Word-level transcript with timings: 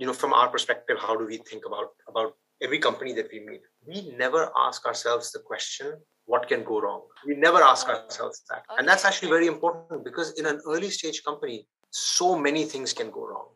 you 0.00 0.06
know, 0.06 0.14
from 0.14 0.32
our 0.32 0.48
perspective, 0.48 0.96
how 0.98 1.14
do 1.14 1.26
we 1.26 1.36
think 1.36 1.66
about 1.66 1.92
about 2.08 2.32
every 2.64 2.78
company 2.78 3.12
that 3.12 3.28
we 3.30 3.40
meet? 3.44 3.60
We 3.86 4.16
never 4.16 4.50
ask 4.56 4.86
ourselves 4.86 5.30
the 5.30 5.40
question, 5.40 5.92
what 6.24 6.48
can 6.48 6.64
go 6.64 6.80
wrong? 6.80 7.02
We 7.26 7.36
never 7.36 7.60
ask 7.62 7.86
oh, 7.86 7.92
ourselves 7.92 8.42
that. 8.48 8.64
Okay. 8.64 8.78
And 8.78 8.88
that's 8.88 9.04
actually 9.04 9.28
very 9.28 9.46
important 9.46 10.02
because 10.02 10.32
in 10.40 10.46
an 10.46 10.58
early 10.66 10.88
stage 10.88 11.22
company, 11.22 11.68
so 11.90 12.34
many 12.34 12.64
things 12.64 12.94
can 12.94 13.10
go 13.10 13.28
wrong. 13.28 13.48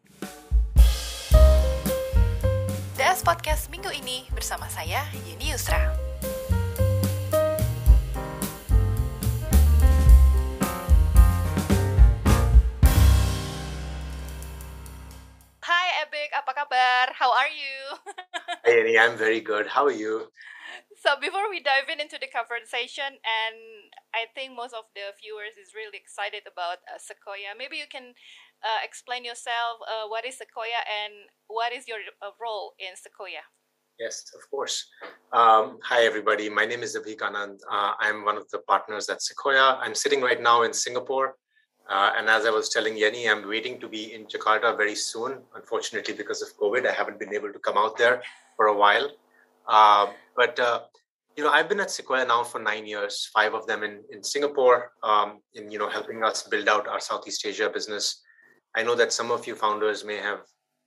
DS 3.00 3.24
Podcast 3.24 3.72
minggu 3.72 3.88
ini 3.88 4.28
bersama 4.36 4.68
saya 4.68 5.08
Yeni 5.24 5.48
Yusra. 5.48 6.03
How 17.12 17.32
are 17.32 17.52
you? 17.52 17.76
hey, 18.64 18.78
Yeni, 18.78 18.98
I'm 18.98 19.16
very 19.16 19.40
good. 19.40 19.66
How 19.66 19.84
are 19.84 19.92
you? 19.92 20.28
So 20.96 21.20
before 21.20 21.50
we 21.50 21.60
dive 21.60 21.92
in 21.92 22.00
into 22.00 22.16
the 22.16 22.28
conversation, 22.32 23.20
and 23.20 23.56
I 24.14 24.24
think 24.34 24.56
most 24.56 24.72
of 24.72 24.88
the 24.96 25.12
viewers 25.20 25.60
is 25.60 25.76
really 25.76 26.00
excited 26.00 26.48
about 26.48 26.80
uh, 26.88 26.96
Sequoia. 26.96 27.52
Maybe 27.58 27.76
you 27.76 27.84
can 27.90 28.16
uh, 28.64 28.80
explain 28.82 29.24
yourself. 29.24 29.84
Uh, 29.84 30.08
what 30.08 30.24
is 30.24 30.38
Sequoia, 30.38 30.80
and 30.88 31.28
what 31.48 31.72
is 31.72 31.86
your 31.86 32.00
uh, 32.22 32.32
role 32.40 32.72
in 32.80 32.96
Sequoia? 32.96 33.44
Yes, 33.98 34.24
of 34.34 34.42
course. 34.50 34.88
Um, 35.32 35.78
hi, 35.84 36.02
everybody. 36.04 36.48
My 36.48 36.64
name 36.64 36.82
is 36.82 36.96
Abhik 36.96 37.20
Anand. 37.20 37.60
Uh, 37.70 37.92
I'm 38.00 38.24
one 38.24 38.36
of 38.36 38.48
the 38.50 38.58
partners 38.66 39.08
at 39.08 39.22
Sequoia. 39.22 39.78
I'm 39.80 39.94
sitting 39.94 40.20
right 40.20 40.40
now 40.40 40.62
in 40.62 40.72
Singapore. 40.72 41.36
Uh, 41.88 42.12
and 42.16 42.28
as 42.28 42.46
I 42.46 42.50
was 42.50 42.68
telling 42.68 42.96
Yeni, 42.96 43.28
I'm 43.28 43.46
waiting 43.46 43.78
to 43.80 43.88
be 43.88 44.14
in 44.14 44.24
Jakarta 44.26 44.76
very 44.76 44.94
soon. 44.94 45.38
Unfortunately, 45.54 46.14
because 46.14 46.40
of 46.40 46.56
COVID, 46.56 46.86
I 46.86 46.92
haven't 46.92 47.18
been 47.18 47.34
able 47.34 47.52
to 47.52 47.58
come 47.58 47.76
out 47.76 47.98
there 47.98 48.22
for 48.56 48.66
a 48.66 48.76
while. 48.76 49.10
Uh, 49.66 50.06
but 50.34 50.58
uh, 50.58 50.80
you 51.36 51.44
know, 51.44 51.50
I've 51.50 51.68
been 51.68 51.80
at 51.80 51.90
Sequoia 51.90 52.24
now 52.24 52.44
for 52.44 52.60
nine 52.60 52.86
years, 52.86 53.28
five 53.34 53.54
of 53.54 53.66
them 53.66 53.82
in 53.82 54.02
in 54.10 54.22
Singapore, 54.22 54.92
um, 55.02 55.40
in 55.54 55.70
you 55.70 55.78
know 55.78 55.88
helping 55.88 56.22
us 56.22 56.42
build 56.44 56.68
out 56.68 56.88
our 56.88 57.00
Southeast 57.00 57.44
Asia 57.44 57.68
business. 57.68 58.22
I 58.76 58.82
know 58.82 58.94
that 58.94 59.12
some 59.12 59.30
of 59.30 59.46
you 59.46 59.54
founders 59.54 60.04
may 60.04 60.16
have 60.16 60.40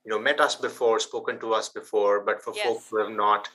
you 0.04 0.10
know 0.10 0.18
met 0.18 0.40
us 0.40 0.56
before, 0.56 0.98
spoken 0.98 1.38
to 1.40 1.52
us 1.52 1.68
before, 1.68 2.24
but 2.24 2.42
for 2.42 2.54
yes. 2.54 2.66
folks 2.66 2.88
who 2.90 2.98
have 2.98 3.12
not, 3.12 3.48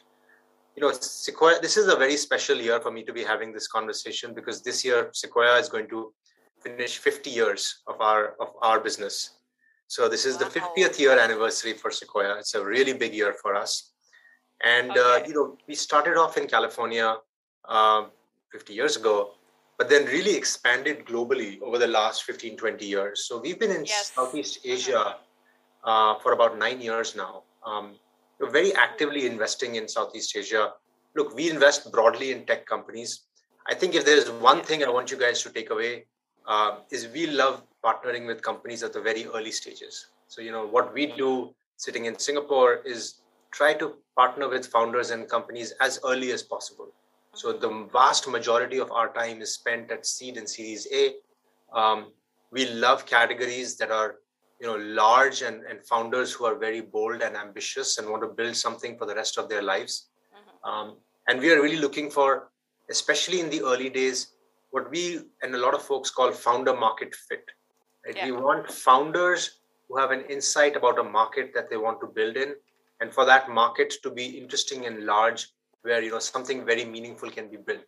you 0.75 0.81
know, 0.81 0.91
Sequoia. 0.91 1.59
This 1.61 1.77
is 1.77 1.87
a 1.87 1.95
very 1.95 2.15
special 2.15 2.57
year 2.57 2.79
for 2.79 2.91
me 2.91 3.03
to 3.03 3.13
be 3.13 3.23
having 3.23 3.51
this 3.51 3.67
conversation 3.67 4.33
because 4.33 4.61
this 4.61 4.85
year 4.85 5.09
Sequoia 5.13 5.57
is 5.57 5.67
going 5.67 5.89
to 5.89 6.13
finish 6.63 6.97
50 6.97 7.29
years 7.29 7.81
of 7.87 8.01
our 8.01 8.35
of 8.39 8.49
our 8.61 8.79
business. 8.79 9.37
So 9.87 10.09
this 10.09 10.25
is 10.25 10.37
wow. 10.37 10.49
the 10.49 10.59
50th 10.59 10.99
year 10.99 11.19
anniversary 11.19 11.73
for 11.73 11.91
Sequoia. 11.91 12.37
It's 12.39 12.55
a 12.55 12.63
really 12.63 12.93
big 12.93 13.13
year 13.13 13.33
for 13.41 13.55
us. 13.55 13.91
And 14.63 14.91
uh, 14.91 14.93
okay. 14.93 15.23
uh, 15.23 15.27
you 15.27 15.33
know, 15.33 15.57
we 15.67 15.75
started 15.75 16.17
off 16.17 16.37
in 16.37 16.47
California 16.47 17.15
uh, 17.67 18.05
50 18.51 18.73
years 18.73 18.95
ago, 18.95 19.33
but 19.77 19.89
then 19.89 20.05
really 20.05 20.35
expanded 20.35 21.05
globally 21.05 21.61
over 21.61 21.77
the 21.77 21.87
last 21.87 22.23
15, 22.23 22.57
20 22.57 22.85
years. 22.85 23.27
So 23.27 23.39
we've 23.39 23.59
been 23.59 23.71
in 23.71 23.85
yes. 23.85 24.11
Southeast 24.15 24.59
mm-hmm. 24.59 24.71
Asia 24.71 25.15
uh, 25.83 26.15
for 26.19 26.31
about 26.31 26.57
nine 26.57 26.81
years 26.81 27.15
now. 27.15 27.43
Um, 27.65 27.95
we're 28.39 28.51
very 28.51 28.73
actively 28.75 29.25
investing 29.25 29.75
in 29.75 29.87
Southeast 29.87 30.35
Asia. 30.35 30.71
Look, 31.15 31.35
we 31.35 31.49
invest 31.49 31.91
broadly 31.91 32.31
in 32.31 32.45
tech 32.45 32.65
companies. 32.65 33.23
I 33.67 33.75
think 33.75 33.95
if 33.95 34.05
there's 34.05 34.29
one 34.29 34.61
thing 34.61 34.83
I 34.83 34.89
want 34.89 35.11
you 35.11 35.17
guys 35.17 35.41
to 35.43 35.49
take 35.49 35.69
away 35.69 36.05
uh, 36.47 36.79
is 36.91 37.07
we 37.09 37.27
love 37.27 37.63
partnering 37.83 38.27
with 38.27 38.41
companies 38.41 38.83
at 38.83 38.93
the 38.93 39.01
very 39.01 39.25
early 39.27 39.51
stages. 39.51 40.07
So, 40.27 40.41
you 40.41 40.51
know, 40.51 40.65
what 40.65 40.93
we 40.93 41.07
do 41.07 41.53
sitting 41.77 42.05
in 42.05 42.17
Singapore 42.17 42.81
is 42.85 43.21
try 43.51 43.73
to 43.75 43.95
partner 44.15 44.49
with 44.49 44.67
founders 44.67 45.11
and 45.11 45.29
companies 45.29 45.73
as 45.81 45.99
early 46.05 46.31
as 46.31 46.43
possible. 46.43 46.89
So, 47.33 47.51
the 47.53 47.87
vast 47.91 48.27
majority 48.27 48.79
of 48.79 48.91
our 48.91 49.11
time 49.13 49.41
is 49.41 49.53
spent 49.53 49.91
at 49.91 50.05
seed 50.05 50.37
and 50.37 50.49
series 50.49 50.87
A. 50.93 51.15
Um, 51.73 52.11
we 52.51 52.69
love 52.69 53.05
categories 53.05 53.75
that 53.77 53.91
are 53.91 54.15
you 54.59 54.67
know 54.67 54.77
large 54.77 55.41
and, 55.41 55.63
and 55.63 55.85
founders 55.85 56.31
who 56.31 56.45
are 56.45 56.55
very 56.55 56.81
bold 56.81 57.21
and 57.21 57.35
ambitious 57.35 57.97
and 57.97 58.09
want 58.09 58.21
to 58.21 58.29
build 58.29 58.55
something 58.55 58.97
for 58.97 59.05
the 59.05 59.15
rest 59.15 59.37
of 59.37 59.49
their 59.49 59.61
lives 59.61 60.07
mm-hmm. 60.33 60.69
um, 60.69 60.95
and 61.27 61.39
we 61.39 61.51
are 61.51 61.61
really 61.61 61.81
looking 61.85 62.09
for 62.09 62.49
especially 62.89 63.39
in 63.39 63.49
the 63.49 63.61
early 63.61 63.89
days 63.89 64.32
what 64.73 64.89
we 64.89 65.19
and 65.43 65.53
a 65.53 65.57
lot 65.57 65.75
of 65.75 65.83
folks 65.83 66.09
call 66.09 66.31
founder 66.31 66.75
market 66.75 67.13
fit. 67.13 67.45
Right? 68.05 68.15
Yeah. 68.17 68.25
We 68.25 68.31
want 68.31 68.71
founders 68.71 69.59
who 69.87 69.97
have 69.97 70.11
an 70.11 70.21
insight 70.21 70.75
about 70.75 70.97
a 70.97 71.03
market 71.03 71.51
that 71.53 71.69
they 71.69 71.77
want 71.77 72.01
to 72.01 72.07
build 72.07 72.37
in, 72.37 72.55
and 72.99 73.13
for 73.13 73.23
that 73.25 73.49
market 73.49 73.93
to 74.01 74.09
be 74.09 74.25
interesting 74.25 74.87
and 74.87 75.05
large, 75.05 75.49
where 75.83 76.01
you 76.01 76.09
know 76.09 76.19
something 76.19 76.65
very 76.65 76.85
meaningful 76.85 77.29
can 77.29 77.49
be 77.49 77.57
built. 77.57 77.85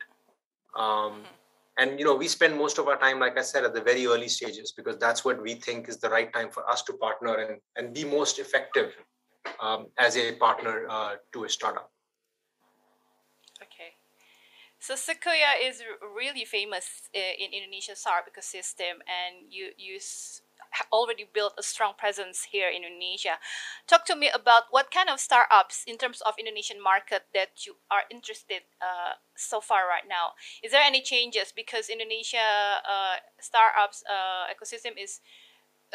Um, 0.76 0.86
mm-hmm. 0.86 1.22
And 1.78 2.00
you 2.00 2.06
know, 2.06 2.16
we 2.16 2.28
spend 2.28 2.56
most 2.56 2.78
of 2.78 2.88
our 2.88 2.98
time, 2.98 3.20
like 3.20 3.38
I 3.38 3.42
said, 3.42 3.66
at 3.66 3.74
the 3.74 3.82
very 3.82 4.06
early 4.06 4.30
stages 4.30 4.72
because 4.72 4.98
that's 4.98 5.26
what 5.26 5.42
we 5.42 5.56
think 5.56 5.90
is 5.90 5.98
the 5.98 6.10
right 6.10 6.32
time 6.32 6.50
for 6.50 6.70
us 6.70 6.84
to 6.84 6.94
partner 6.94 7.36
and 7.36 7.60
and 7.78 7.94
be 7.96 8.06
most 8.06 8.38
effective 8.38 8.94
um, 9.60 9.88
as 9.98 10.18
a 10.18 10.34
partner 10.34 10.86
uh, 10.88 11.16
to 11.34 11.46
a 11.46 11.50
startup. 11.50 11.92
So 14.86 14.96
Sequoia 14.96 15.58
is 15.60 15.82
really 16.14 16.46
famous 16.46 17.10
uh, 17.10 17.34
in 17.42 17.58
Indonesia 17.58 17.96
startup 17.96 18.30
ecosystem, 18.30 19.02
and 19.10 19.50
you 19.50 19.74
you 19.82 19.98
already 20.94 21.26
built 21.26 21.58
a 21.58 21.66
strong 21.66 21.98
presence 21.98 22.54
here 22.54 22.70
in 22.70 22.86
Indonesia. 22.86 23.42
Talk 23.90 24.06
to 24.06 24.16
me 24.16 24.30
about 24.30 24.70
what 24.70 24.94
kind 24.94 25.10
of 25.10 25.18
startups 25.18 25.82
in 25.90 25.98
terms 25.98 26.22
of 26.22 26.38
Indonesian 26.38 26.78
market 26.78 27.26
that 27.34 27.66
you 27.66 27.82
are 27.90 28.06
interested 28.14 28.70
uh, 28.78 29.18
so 29.34 29.58
far 29.58 29.90
right 29.90 30.06
now. 30.06 30.38
Is 30.62 30.70
there 30.70 30.86
any 30.86 31.02
changes 31.02 31.50
because 31.50 31.90
Indonesia 31.90 32.78
uh, 32.86 33.26
startups 33.42 34.06
uh, 34.06 34.54
ecosystem 34.54 35.02
is 35.02 35.18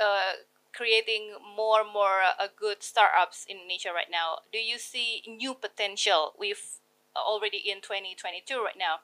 uh, 0.02 0.42
creating 0.74 1.38
more 1.38 1.86
and 1.86 1.94
more 1.94 2.26
uh, 2.26 2.50
good 2.58 2.82
startups 2.82 3.46
in 3.46 3.62
Indonesia 3.62 3.94
right 3.94 4.10
now? 4.10 4.42
Do 4.50 4.58
you 4.58 4.82
see 4.82 5.22
new 5.30 5.54
potential 5.54 6.34
with 6.34 6.82
already 7.16 7.59
in 7.59 7.81
2022 7.81 8.62
right 8.62 8.78
now. 8.78 9.00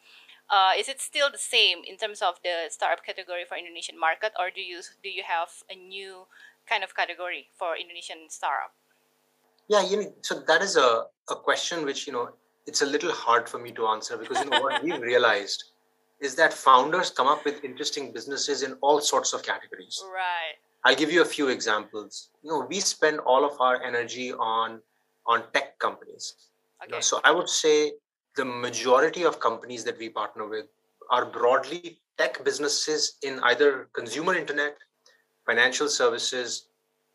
Uh, 0.48 0.78
is 0.78 0.88
it 0.88 1.00
still 1.00 1.30
the 1.30 1.38
same 1.38 1.78
in 1.86 1.96
terms 1.96 2.22
of 2.22 2.36
the 2.44 2.70
startup 2.70 3.04
category 3.04 3.44
for 3.48 3.56
Indonesian 3.56 3.98
market, 3.98 4.32
or 4.38 4.50
do 4.54 4.60
you 4.60 4.80
do 5.02 5.08
you 5.08 5.24
have 5.26 5.48
a 5.68 5.74
new 5.74 6.26
kind 6.68 6.84
of 6.84 6.94
category 6.94 7.48
for 7.58 7.76
Indonesian 7.76 8.28
startup? 8.28 8.72
Yeah, 9.68 9.82
you 9.82 9.96
know, 9.96 10.14
so 10.22 10.38
that 10.46 10.62
is 10.62 10.76
a, 10.76 11.06
a 11.28 11.34
question 11.34 11.84
which 11.84 12.06
you 12.06 12.12
know 12.12 12.30
it's 12.66 12.82
a 12.82 12.86
little 12.86 13.10
hard 13.10 13.48
for 13.48 13.58
me 13.58 13.72
to 13.72 13.86
answer 13.88 14.16
because 14.16 14.38
you 14.38 14.50
know 14.50 14.60
what 14.60 14.82
we've 14.84 15.00
realized 15.12 15.64
is 16.20 16.36
that 16.36 16.52
founders 16.52 17.10
come 17.10 17.26
up 17.26 17.44
with 17.44 17.62
interesting 17.64 18.12
businesses 18.12 18.62
in 18.62 18.74
all 18.80 19.00
sorts 19.00 19.32
of 19.32 19.42
categories. 19.42 20.02
Right. 20.14 20.54
I'll 20.84 20.96
give 20.96 21.12
you 21.12 21.22
a 21.22 21.26
few 21.26 21.48
examples. 21.48 22.30
You 22.42 22.50
know, 22.50 22.66
we 22.68 22.80
spend 22.80 23.18
all 23.20 23.44
of 23.44 23.60
our 23.60 23.82
energy 23.82 24.32
on 24.32 24.80
on 25.26 25.42
tech 25.52 25.76
companies 25.80 26.34
Okay. 26.88 27.00
So 27.00 27.20
I 27.24 27.32
would 27.32 27.48
say 27.48 27.92
the 28.36 28.44
majority 28.44 29.24
of 29.24 29.40
companies 29.40 29.84
that 29.84 29.98
we 29.98 30.08
partner 30.08 30.46
with 30.46 30.66
are 31.10 31.24
broadly 31.24 32.00
tech 32.18 32.42
businesses 32.44 33.16
in 33.22 33.40
either 33.40 33.88
consumer 33.92 34.34
internet, 34.34 34.76
financial 35.44 35.88
services, 35.88 36.68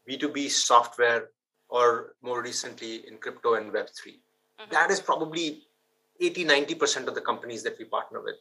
B2B 0.09 0.49
software, 0.49 1.29
or 1.69 2.15
more 2.21 2.41
recently 2.41 3.07
in 3.07 3.17
crypto 3.17 3.55
and 3.55 3.71
Web3. 3.71 4.05
Mm-hmm. 4.07 4.71
That 4.71 4.91
is 4.91 4.99
probably 4.99 5.63
80 6.19 6.45
90% 6.45 7.07
of 7.07 7.15
the 7.15 7.21
companies 7.21 7.63
that 7.63 7.77
we 7.79 7.85
partner 7.85 8.21
with. 8.21 8.35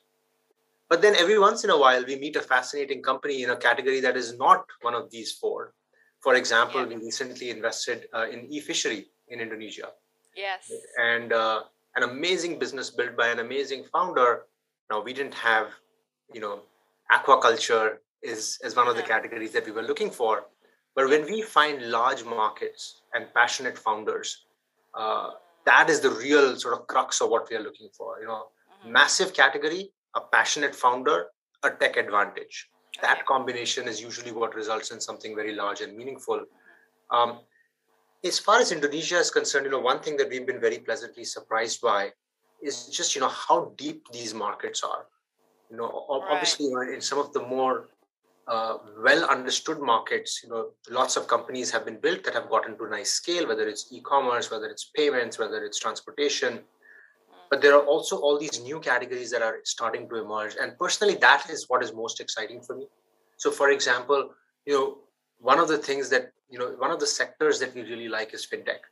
But 0.88 1.00
then 1.00 1.14
every 1.14 1.38
once 1.38 1.62
in 1.62 1.70
a 1.70 1.78
while, 1.78 2.04
we 2.04 2.16
meet 2.16 2.36
a 2.36 2.40
fascinating 2.40 3.00
company 3.00 3.44
in 3.44 3.50
a 3.50 3.56
category 3.56 4.00
that 4.00 4.16
is 4.16 4.36
not 4.36 4.64
one 4.82 4.94
of 4.94 5.10
these 5.10 5.32
four. 5.32 5.72
For 6.20 6.34
example, 6.34 6.80
yeah. 6.80 6.88
we 6.88 6.96
recently 6.96 7.50
invested 7.50 8.08
uh, 8.12 8.28
in 8.28 8.48
eFishery 8.50 9.06
in 9.28 9.40
Indonesia. 9.40 9.90
Yes. 10.36 10.70
And 10.98 11.32
uh, 11.32 11.62
an 11.96 12.04
amazing 12.04 12.58
business 12.58 12.90
built 12.90 13.16
by 13.16 13.28
an 13.28 13.40
amazing 13.40 13.84
founder. 13.92 14.46
Now 14.90 15.02
we 15.02 15.12
didn't 15.12 15.34
have, 15.34 15.68
you 16.32 16.40
know, 16.40 16.60
aquaculture 17.12 17.98
is 18.22 18.58
is 18.62 18.76
one 18.76 18.88
of 18.88 18.96
the 18.96 19.02
categories 19.02 19.52
that 19.52 19.66
we 19.66 19.72
were 19.72 19.82
looking 19.82 20.10
for. 20.10 20.46
But 20.94 21.08
when 21.08 21.24
we 21.24 21.42
find 21.42 21.90
large 21.90 22.24
markets 22.24 23.02
and 23.14 23.32
passionate 23.34 23.78
founders, 23.78 24.46
uh, 24.94 25.30
that 25.64 25.88
is 25.88 26.00
the 26.00 26.10
real 26.10 26.56
sort 26.56 26.74
of 26.74 26.86
crux 26.86 27.20
of 27.20 27.30
what 27.30 27.48
we 27.48 27.56
are 27.56 27.62
looking 27.62 27.88
for. 27.96 28.20
You 28.20 28.26
know, 28.26 28.46
mm-hmm. 28.82 28.92
massive 28.92 29.32
category, 29.32 29.92
a 30.16 30.20
passionate 30.20 30.74
founder, 30.74 31.26
a 31.62 31.70
tech 31.70 31.96
advantage. 31.96 32.68
Okay. 32.98 33.06
That 33.06 33.24
combination 33.26 33.86
is 33.86 34.00
usually 34.00 34.32
what 34.32 34.54
results 34.54 34.90
in 34.90 35.00
something 35.00 35.36
very 35.36 35.54
large 35.54 35.80
and 35.80 35.96
meaningful. 35.96 36.44
Um, 37.10 37.40
as 38.24 38.38
far 38.38 38.60
as 38.60 38.72
Indonesia 38.72 39.18
is 39.18 39.30
concerned, 39.30 39.64
you 39.64 39.70
know, 39.70 39.80
one 39.80 40.00
thing 40.00 40.16
that 40.18 40.28
we've 40.28 40.46
been 40.46 40.60
very 40.60 40.78
pleasantly 40.78 41.24
surprised 41.24 41.80
by 41.80 42.10
is 42.62 42.88
just 42.88 43.14
you 43.14 43.20
know 43.20 43.28
how 43.28 43.72
deep 43.76 44.04
these 44.12 44.34
markets 44.34 44.82
are. 44.82 45.06
You 45.70 45.76
know, 45.78 46.06
obviously 46.08 46.68
know, 46.68 46.82
in 46.82 47.00
some 47.00 47.18
of 47.18 47.32
the 47.32 47.40
more 47.40 47.88
uh, 48.46 48.78
well 49.02 49.24
understood 49.24 49.80
markets. 49.80 50.40
You 50.42 50.50
know, 50.50 50.70
lots 50.90 51.16
of 51.16 51.28
companies 51.28 51.70
have 51.70 51.84
been 51.84 51.98
built 52.00 52.24
that 52.24 52.34
have 52.34 52.50
gotten 52.50 52.76
to 52.78 52.90
nice 52.90 53.12
scale, 53.12 53.46
whether 53.46 53.68
it's 53.68 53.92
e-commerce, 53.92 54.50
whether 54.50 54.66
it's 54.66 54.90
payments, 54.96 55.38
whether 55.38 55.64
it's 55.64 55.78
transportation. 55.78 56.60
But 57.48 57.62
there 57.62 57.74
are 57.74 57.84
also 57.84 58.16
all 58.18 58.38
these 58.38 58.60
new 58.62 58.80
categories 58.80 59.30
that 59.30 59.42
are 59.42 59.58
starting 59.64 60.08
to 60.08 60.16
emerge. 60.16 60.56
And 60.60 60.76
personally, 60.78 61.14
that 61.16 61.48
is 61.50 61.66
what 61.68 61.82
is 61.82 61.92
most 61.94 62.20
exciting 62.20 62.60
for 62.60 62.76
me. 62.76 62.86
So, 63.36 63.50
for 63.50 63.70
example, 63.70 64.30
you 64.66 64.74
know, 64.74 64.98
one 65.38 65.58
of 65.58 65.68
the 65.68 65.78
things 65.78 66.08
that, 66.10 66.32
you 66.50 66.58
know, 66.58 66.70
one 66.78 66.90
of 66.90 67.00
the 67.00 67.06
sectors 67.06 67.58
that 67.60 67.74
we 67.74 67.82
really 67.82 68.08
like 68.08 68.34
is 68.34 68.46
fintech. 68.46 68.82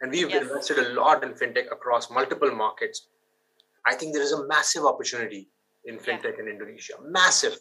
And 0.00 0.10
we've 0.12 0.28
yes. 0.28 0.42
invested 0.42 0.78
a 0.78 0.88
lot 0.90 1.24
in 1.24 1.30
fintech 1.32 1.72
across 1.72 2.10
multiple 2.10 2.54
markets. 2.54 3.08
I 3.86 3.94
think 3.94 4.12
there 4.12 4.22
is 4.22 4.32
a 4.32 4.46
massive 4.46 4.84
opportunity 4.84 5.48
in 5.86 5.96
fintech 5.96 6.34
yeah. 6.36 6.42
in 6.42 6.48
Indonesia, 6.48 6.94
massive, 7.02 7.56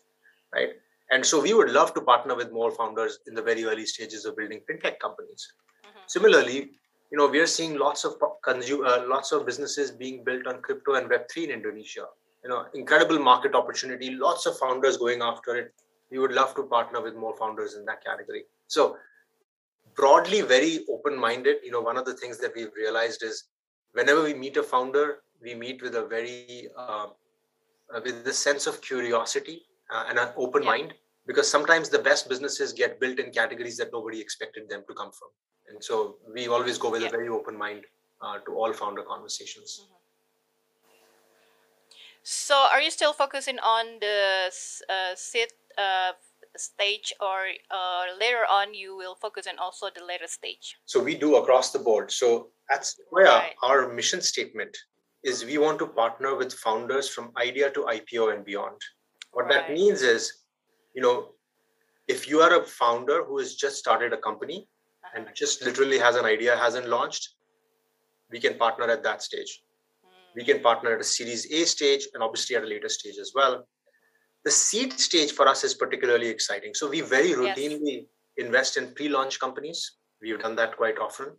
right? 0.54 0.70
And 1.12 1.26
so 1.26 1.42
we 1.42 1.54
would 1.54 1.70
love 1.70 1.94
to 1.94 2.02
partner 2.02 2.36
with 2.36 2.52
more 2.52 2.72
founders 2.72 3.20
in 3.28 3.36
the 3.36 3.42
very 3.42 3.64
early 3.64 3.86
stages 3.86 4.26
of 4.26 4.36
building 4.36 4.62
fintech 4.70 5.00
companies. 5.00 5.48
Mm-hmm. 5.86 6.00
Similarly, 6.08 6.72
you 7.12 7.18
know, 7.18 7.28
we 7.28 7.40
are 7.40 7.48
seeing 7.48 7.78
lots 7.78 8.04
of 8.04 8.16
consumer, 8.44 8.86
uh, 8.86 9.08
lots 9.08 9.32
of 9.32 9.46
businesses 9.46 9.92
being 9.92 10.24
built 10.24 10.48
on 10.48 10.62
crypto 10.62 10.96
and 10.96 11.10
Web3 11.10 11.46
in 11.46 11.50
Indonesia. 11.52 12.06
You 12.44 12.50
know, 12.50 12.66
incredible 12.74 13.20
market 13.20 13.56
opportunity, 13.56 14.12
lots 14.12 14.46
of 14.46 14.58
founders 14.58 14.98
going 14.98 15.22
after 15.22 15.56
it. 15.56 15.74
We 16.12 16.20
would 16.20 16.32
love 16.32 16.56
to 16.56 16.64
partner 16.64 17.02
with 17.02 17.16
more 17.16 17.36
founders 17.38 17.76
in 17.76 17.86
that 17.86 18.04
category. 18.04 18.44
So 18.68 18.98
broadly, 19.96 20.42
very 20.42 20.86
open-minded. 20.90 21.58
You 21.64 21.72
know, 21.72 21.82
one 21.82 21.98
of 21.98 22.06
the 22.06 22.14
things 22.14 22.38
that 22.40 22.52
we've 22.56 22.74
realized 22.76 23.24
is 23.24 23.46
whenever 23.94 24.24
we 24.24 24.34
meet 24.34 24.58
a 24.58 24.64
founder, 24.64 25.20
we 25.42 25.56
meet 25.56 25.82
with 25.82 25.96
a 25.96 26.06
very 26.06 26.70
uh, 26.78 27.08
with 28.04 28.28
a 28.28 28.34
sense 28.34 28.68
of 28.68 28.82
curiosity 28.82 29.64
uh, 29.94 30.06
and 30.10 30.18
an 30.18 30.30
open 30.38 30.64
yeah. 30.64 30.70
mind 30.70 30.94
because 31.28 31.50
sometimes 31.50 31.90
the 31.90 32.00
best 32.00 32.30
businesses 32.30 32.74
get 32.74 33.00
built 33.00 33.20
in 33.20 33.32
categories 33.32 33.78
that 33.78 33.90
nobody 33.92 34.20
expected 34.20 34.70
them 34.70 34.84
to 34.88 34.94
come 34.94 35.12
from 35.12 35.30
and 35.70 35.84
so 35.84 36.18
we 36.34 36.48
always 36.48 36.78
go 36.78 36.90
with 36.90 37.02
yeah. 37.02 37.08
a 37.08 37.12
very 37.12 37.30
open 37.30 37.58
mind 37.58 37.84
uh, 38.22 38.38
to 38.40 38.54
all 38.54 38.74
founder 38.74 39.04
conversations 39.04 39.82
mm-hmm. 39.84 39.94
so 42.24 42.56
are 42.72 42.82
you 42.82 42.92
still 42.92 43.14
focusing 43.14 43.60
on 43.60 43.86
the 44.02 44.52
uh, 44.90 45.16
seed 45.16 45.50
uh, 45.78 46.12
stage 46.58 47.14
or 47.20 47.48
uh, 47.72 48.04
later 48.20 48.46
on 48.52 48.74
you 48.74 48.96
will 48.96 49.16
focus 49.16 49.48
on 49.48 49.58
also 49.60 49.88
the 49.96 50.04
later 50.04 50.28
stage 50.28 50.78
so 50.86 51.02
we 51.02 51.16
do 51.16 51.36
across 51.36 51.72
the 51.72 51.80
board 51.80 52.12
so 52.12 52.50
at 52.72 52.86
Sequoia, 52.86 53.26
right. 53.26 53.54
our 53.62 53.94
mission 53.94 54.22
statement 54.22 54.76
is 55.24 55.46
we 55.46 55.58
want 55.58 55.80
to 55.80 55.88
partner 55.88 56.36
with 56.36 56.54
founders 56.54 57.10
from 57.10 57.32
idea 57.38 57.70
to 57.72 57.82
ipo 57.82 58.34
and 58.34 58.44
beyond 58.46 58.78
what 59.36 59.48
right. 59.48 59.68
that 59.68 59.74
means 59.74 60.02
is, 60.02 60.32
you 60.94 61.02
know, 61.02 61.32
if 62.08 62.30
you 62.30 62.40
are 62.40 62.62
a 62.62 62.64
founder 62.64 63.26
who 63.26 63.38
has 63.38 63.56
just 63.56 63.76
started 63.76 64.14
a 64.14 64.18
company 64.18 64.70
uh-huh. 65.04 65.18
and 65.18 65.36
just 65.36 65.62
literally 65.62 66.00
has 66.00 66.16
an 66.16 66.24
idea, 66.24 66.56
hasn't 66.56 66.88
launched, 66.88 67.36
we 68.32 68.40
can 68.40 68.58
partner 68.58 68.86
at 68.86 69.04
that 69.04 69.22
stage. 69.22 69.62
Mm. 70.06 70.36
We 70.38 70.46
can 70.46 70.62
partner 70.62 70.94
at 70.94 71.02
a 71.02 71.04
Series 71.04 71.52
A 71.52 71.66
stage 71.66 72.08
and 72.14 72.24
obviously 72.24 72.56
at 72.56 72.64
a 72.64 72.66
later 72.66 72.88
stage 72.88 73.18
as 73.18 73.34
well. 73.36 73.68
The 74.46 74.52
seed 74.52 75.00
stage 75.00 75.32
for 75.32 75.48
us 75.48 75.64
is 75.64 75.74
particularly 75.74 76.30
exciting. 76.30 76.74
So 76.74 76.90
we 76.90 77.02
very 77.02 77.32
routinely 77.32 77.96
yes. 77.96 78.06
invest 78.38 78.78
in 78.78 78.94
pre-launch 78.94 79.40
companies. 79.40 79.94
We've 80.22 80.40
done 80.40 80.56
that 80.56 80.78
quite 80.78 80.98
often. 81.00 81.34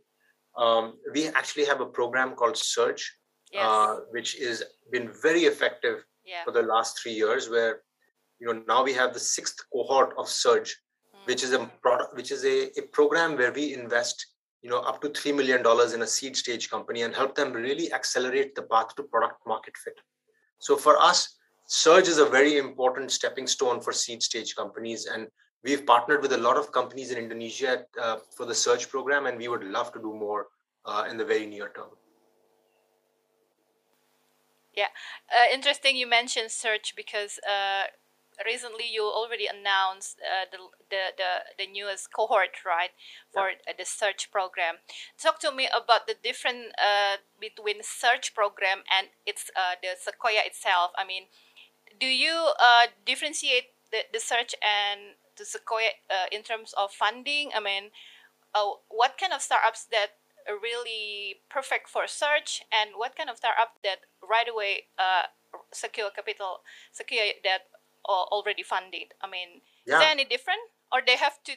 Um, 0.56 0.94
we 1.12 1.28
actually 1.28 1.66
have 1.66 1.80
a 1.80 1.86
program 1.86 2.34
called 2.34 2.56
Surge, 2.56 3.14
yes. 3.52 3.64
uh, 3.64 4.00
which 4.10 4.36
has 4.38 4.62
been 4.90 5.10
very 5.22 5.42
effective 5.42 6.04
yeah. 6.24 6.44
for 6.44 6.50
the 6.50 6.62
last 6.62 7.00
three 7.00 7.12
years, 7.12 7.48
where 7.48 7.82
you 8.38 8.46
know 8.46 8.62
now 8.68 8.82
we 8.82 8.92
have 8.92 9.14
the 9.14 9.20
sixth 9.20 9.58
cohort 9.72 10.14
of 10.18 10.28
surge 10.28 10.76
mm. 11.14 11.26
which 11.26 11.42
is 11.42 11.52
a 11.52 11.70
product 11.82 12.16
which 12.16 12.30
is 12.30 12.44
a, 12.44 12.78
a 12.78 12.82
program 12.92 13.36
where 13.36 13.52
we 13.52 13.74
invest 13.74 14.26
you 14.62 14.70
know 14.70 14.80
up 14.80 15.00
to 15.00 15.08
three 15.10 15.32
million 15.32 15.62
dollars 15.62 15.92
in 15.92 16.02
a 16.02 16.06
seed 16.06 16.36
stage 16.36 16.70
company 16.70 17.02
and 17.02 17.14
help 17.14 17.34
them 17.34 17.52
really 17.52 17.92
accelerate 17.92 18.54
the 18.54 18.62
path 18.62 18.94
to 18.94 19.02
product 19.04 19.40
market 19.46 19.76
fit 19.76 19.98
so 20.58 20.76
for 20.76 20.98
us 20.98 21.35
surge 21.66 22.08
is 22.08 22.18
a 22.18 22.24
very 22.24 22.58
important 22.58 23.10
stepping 23.10 23.46
stone 23.46 23.80
for 23.80 23.92
seed 23.92 24.22
stage 24.22 24.54
companies 24.54 25.06
and 25.06 25.26
we've 25.64 25.84
partnered 25.84 26.22
with 26.22 26.32
a 26.32 26.38
lot 26.38 26.56
of 26.56 26.70
companies 26.72 27.10
in 27.10 27.18
indonesia 27.18 27.84
uh, 28.00 28.16
for 28.36 28.46
the 28.46 28.54
surge 28.54 28.88
program 28.88 29.26
and 29.26 29.36
we 29.36 29.48
would 29.48 29.64
love 29.64 29.92
to 29.92 29.98
do 29.98 30.14
more 30.14 30.46
uh, 30.84 31.04
in 31.10 31.16
the 31.16 31.24
very 31.24 31.46
near 31.46 31.70
term 31.74 31.90
yeah 34.74 34.92
uh, 35.30 35.52
interesting 35.52 35.96
you 35.96 36.06
mentioned 36.06 36.50
surge 36.50 36.94
because 36.96 37.40
uh, 37.48 37.84
recently 38.44 38.84
you 38.90 39.02
already 39.02 39.46
announced 39.46 40.20
uh, 40.20 40.44
the, 40.52 40.58
the, 40.90 41.02
the, 41.16 41.64
the 41.64 41.72
newest 41.72 42.12
cohort, 42.12 42.60
right, 42.66 42.90
for 43.32 43.48
yeah. 43.48 43.72
the 43.78 43.84
Surge 43.84 44.28
program. 44.30 44.76
Talk 45.16 45.40
to 45.40 45.52
me 45.52 45.68
about 45.72 46.06
the 46.06 46.14
difference 46.22 46.74
uh, 46.76 47.16
between 47.40 47.76
Surge 47.82 48.34
program 48.34 48.84
and 48.92 49.08
it's 49.24 49.50
uh, 49.56 49.76
the 49.80 49.96
Sequoia 49.96 50.44
itself. 50.44 50.90
I 50.98 51.06
mean, 51.06 51.24
do 51.98 52.06
you 52.06 52.52
uh, 52.60 52.86
differentiate 53.04 53.74
the, 53.90 53.98
the 54.12 54.20
Surge 54.20 54.54
and 54.62 55.16
the 55.36 55.44
Sequoia 55.44 55.90
uh, 56.10 56.26
in 56.32 56.42
terms 56.42 56.74
of 56.76 56.90
funding? 56.92 57.50
I 57.54 57.60
mean, 57.60 57.90
uh, 58.54 58.78
what 58.88 59.18
kind 59.18 59.32
of 59.32 59.42
startups 59.42 59.86
that 59.90 60.18
are 60.48 60.54
really 60.54 61.40
perfect 61.50 61.88
for 61.88 62.06
Surge 62.06 62.62
and 62.72 62.90
what 62.96 63.16
kind 63.16 63.28
of 63.28 63.36
startup 63.36 63.78
that 63.82 64.06
right 64.22 64.48
away 64.48 64.86
secure 65.72 66.10
capital 66.14 66.60
secure 66.92 67.24
that 67.42 67.62
already 68.08 68.62
funded. 68.62 69.14
I 69.22 69.30
mean, 69.30 69.60
yeah. 69.86 69.94
is 69.94 70.00
there 70.00 70.10
any 70.10 70.24
different, 70.24 70.60
or 70.92 71.00
they 71.04 71.16
have 71.16 71.42
to 71.44 71.52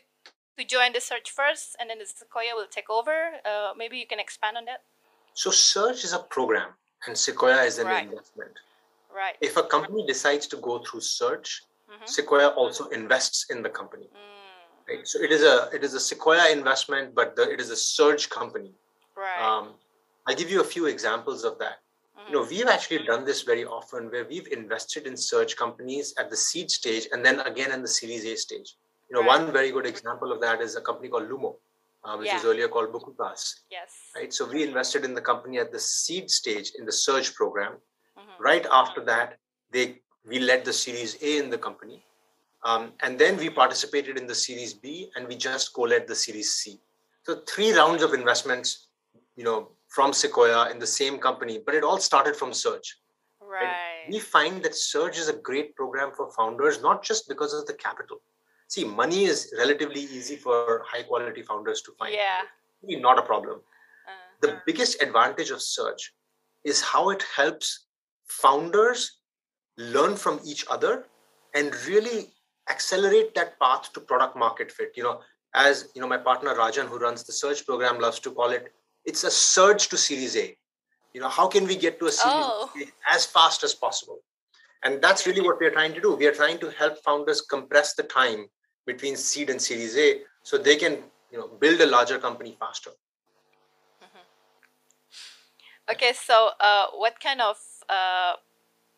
to 0.57 0.65
join 0.65 0.91
the 0.91 0.99
Surge 0.99 1.29
first, 1.29 1.75
and 1.79 1.89
then 1.89 1.99
the 1.99 2.05
Sequoia 2.05 2.53
will 2.53 2.67
take 2.69 2.89
over? 2.89 3.39
Uh, 3.45 3.71
maybe 3.77 3.97
you 3.97 4.07
can 4.07 4.19
expand 4.19 4.57
on 4.57 4.65
that. 4.65 4.83
So, 5.33 5.51
Surge 5.51 6.03
is 6.03 6.11
a 6.11 6.19
program, 6.19 6.75
and 7.07 7.17
Sequoia 7.17 7.63
is 7.63 7.77
an 7.79 7.87
right. 7.87 8.03
investment. 8.03 8.51
Right. 9.13 9.35
If 9.41 9.57
a 9.57 9.63
company 9.63 10.05
decides 10.05 10.47
to 10.47 10.57
go 10.57 10.79
through 10.79 11.01
Surge, 11.01 11.63
mm-hmm. 11.89 12.05
Sequoia 12.05 12.49
also 12.49 12.87
invests 12.89 13.47
in 13.49 13.61
the 13.63 13.69
company. 13.69 14.05
Mm. 14.05 14.87
Right. 14.87 15.07
So 15.07 15.21
it 15.21 15.31
is 15.31 15.43
a 15.43 15.69
it 15.73 15.83
is 15.83 15.93
a 15.93 15.99
Sequoia 15.99 16.51
investment, 16.51 17.15
but 17.15 17.35
the, 17.35 17.49
it 17.51 17.59
is 17.59 17.69
a 17.69 17.75
surge 17.75 18.29
company. 18.29 18.73
Right. 19.15 19.41
Um, 19.41 19.73
I'll 20.27 20.35
give 20.35 20.49
you 20.49 20.61
a 20.61 20.63
few 20.63 20.85
examples 20.85 21.43
of 21.43 21.59
that 21.59 21.77
you 22.27 22.33
know 22.35 22.45
we've 22.49 22.67
actually 22.67 23.03
done 23.05 23.25
this 23.25 23.41
very 23.43 23.65
often 23.65 24.11
where 24.11 24.25
we've 24.25 24.47
invested 24.47 25.07
in 25.07 25.15
Surge 25.15 25.55
companies 25.55 26.13
at 26.19 26.29
the 26.29 26.35
seed 26.35 26.69
stage 26.69 27.07
and 27.11 27.25
then 27.25 27.39
again 27.41 27.71
in 27.71 27.81
the 27.81 27.87
series 27.87 28.25
a 28.25 28.35
stage 28.35 28.75
you 29.09 29.15
know 29.15 29.21
right. 29.21 29.39
one 29.39 29.51
very 29.51 29.71
good 29.71 29.85
example 29.85 30.31
of 30.31 30.39
that 30.41 30.61
is 30.61 30.75
a 30.75 30.81
company 30.81 31.09
called 31.09 31.29
Lummo 31.29 31.55
uh, 32.03 32.15
which 32.17 32.27
yeah. 32.27 32.37
is 32.37 32.45
earlier 32.45 32.67
called 32.67 32.93
Bukukas. 32.93 33.55
Yes. 33.69 33.91
Right. 34.15 34.33
So 34.33 34.49
we 34.49 34.63
invested 34.63 35.03
in 35.03 35.13
the 35.13 35.21
company 35.21 35.59
at 35.59 35.71
the 35.71 35.79
seed 35.79 36.29
stage 36.29 36.71
in 36.77 36.85
the 36.85 36.91
surge 36.91 37.33
program. 37.35 37.73
Right 38.39 38.65
after 38.71 39.03
that, 39.05 39.37
they 39.71 40.01
we 40.25 40.39
led 40.39 40.65
the 40.65 40.73
Series 40.73 41.17
A 41.21 41.37
in 41.37 41.49
the 41.49 41.57
company, 41.57 42.03
um, 42.63 42.91
and 43.01 43.17
then 43.17 43.37
we 43.37 43.49
participated 43.49 44.17
in 44.17 44.27
the 44.27 44.35
Series 44.35 44.73
B, 44.73 45.11
and 45.15 45.27
we 45.27 45.35
just 45.35 45.73
co-led 45.73 46.07
the 46.07 46.15
Series 46.15 46.51
C. 46.51 46.79
So 47.23 47.41
three 47.47 47.71
rounds 47.73 48.03
of 48.03 48.13
investments, 48.13 48.87
you 49.35 49.43
know, 49.43 49.69
from 49.87 50.13
Sequoia 50.13 50.69
in 50.71 50.79
the 50.79 50.87
same 50.87 51.17
company, 51.17 51.59
but 51.65 51.75
it 51.75 51.83
all 51.83 51.99
started 51.99 52.35
from 52.35 52.53
Surge. 52.53 52.97
Right. 53.41 53.63
right. 53.63 54.09
We 54.09 54.19
find 54.19 54.61
that 54.63 54.75
Surge 54.75 55.17
is 55.17 55.29
a 55.29 55.33
great 55.33 55.75
program 55.75 56.11
for 56.15 56.31
founders, 56.31 56.81
not 56.81 57.03
just 57.03 57.27
because 57.27 57.53
of 57.53 57.65
the 57.65 57.73
capital. 57.73 58.21
See, 58.67 58.83
money 58.83 59.25
is 59.25 59.51
relatively 59.57 60.01
easy 60.01 60.35
for 60.35 60.83
high 60.85 61.03
quality 61.03 61.41
founders 61.41 61.81
to 61.83 61.91
find. 61.97 62.13
Yeah. 62.13 62.41
Really 62.83 63.01
not 63.01 63.17
a 63.17 63.23
problem. 63.23 63.55
Uh-huh. 63.57 64.13
The 64.41 64.61
biggest 64.67 65.01
advantage 65.01 65.49
of 65.49 65.61
Surge 65.61 66.13
is 66.63 66.81
how 66.81 67.09
it 67.09 67.23
helps 67.35 67.85
founders 68.29 69.19
learn 69.77 70.15
from 70.15 70.39
each 70.45 70.65
other 70.69 71.05
and 71.55 71.73
really 71.87 72.27
accelerate 72.69 73.33
that 73.35 73.59
path 73.59 73.91
to 73.93 73.99
product 73.99 74.35
market 74.37 74.71
fit. 74.71 74.91
You 74.95 75.03
know, 75.03 75.21
as 75.55 75.89
you 75.95 76.01
know, 76.01 76.07
my 76.07 76.17
partner 76.17 76.53
Rajan, 76.53 76.87
who 76.87 76.97
runs 76.97 77.23
the 77.23 77.33
Surge 77.33 77.65
program, 77.65 77.99
loves 77.99 78.19
to 78.19 78.31
call 78.31 78.51
it 78.51 78.71
it's 79.05 79.23
a 79.23 79.31
surge 79.31 79.87
to 79.89 79.97
Series 79.97 80.35
A. 80.37 80.55
You 81.13 81.21
know, 81.21 81.29
how 81.29 81.47
can 81.47 81.65
we 81.65 81.75
get 81.75 81.99
to 81.99 82.05
a 82.05 82.11
Series 82.11 82.35
oh. 82.35 82.69
A 82.79 83.13
as 83.13 83.25
fast 83.25 83.63
as 83.63 83.73
possible? 83.73 84.19
And 84.83 85.01
that's 85.01 85.25
really 85.27 85.41
what 85.41 85.59
we're 85.59 85.71
trying 85.71 85.93
to 85.93 86.01
do. 86.01 86.15
We 86.15 86.27
are 86.27 86.33
trying 86.33 86.59
to 86.59 86.69
help 86.69 86.97
founders 87.03 87.41
compress 87.41 87.95
the 87.95 88.03
time 88.03 88.47
between 88.85 89.15
seed 89.15 89.49
and 89.49 89.61
Series 89.61 89.97
A 89.97 90.21
so 90.43 90.57
they 90.57 90.75
can, 90.75 90.99
you 91.31 91.37
know, 91.39 91.47
build 91.59 91.81
a 91.81 91.85
larger 91.85 92.19
company 92.19 92.55
faster. 92.59 92.91
Mm-hmm. 94.03 94.23
Okay, 95.93 96.13
so 96.13 96.51
uh, 96.59 96.85
what 96.95 97.19
kind 97.19 97.41
of 97.41 97.57
uh, 97.89 98.33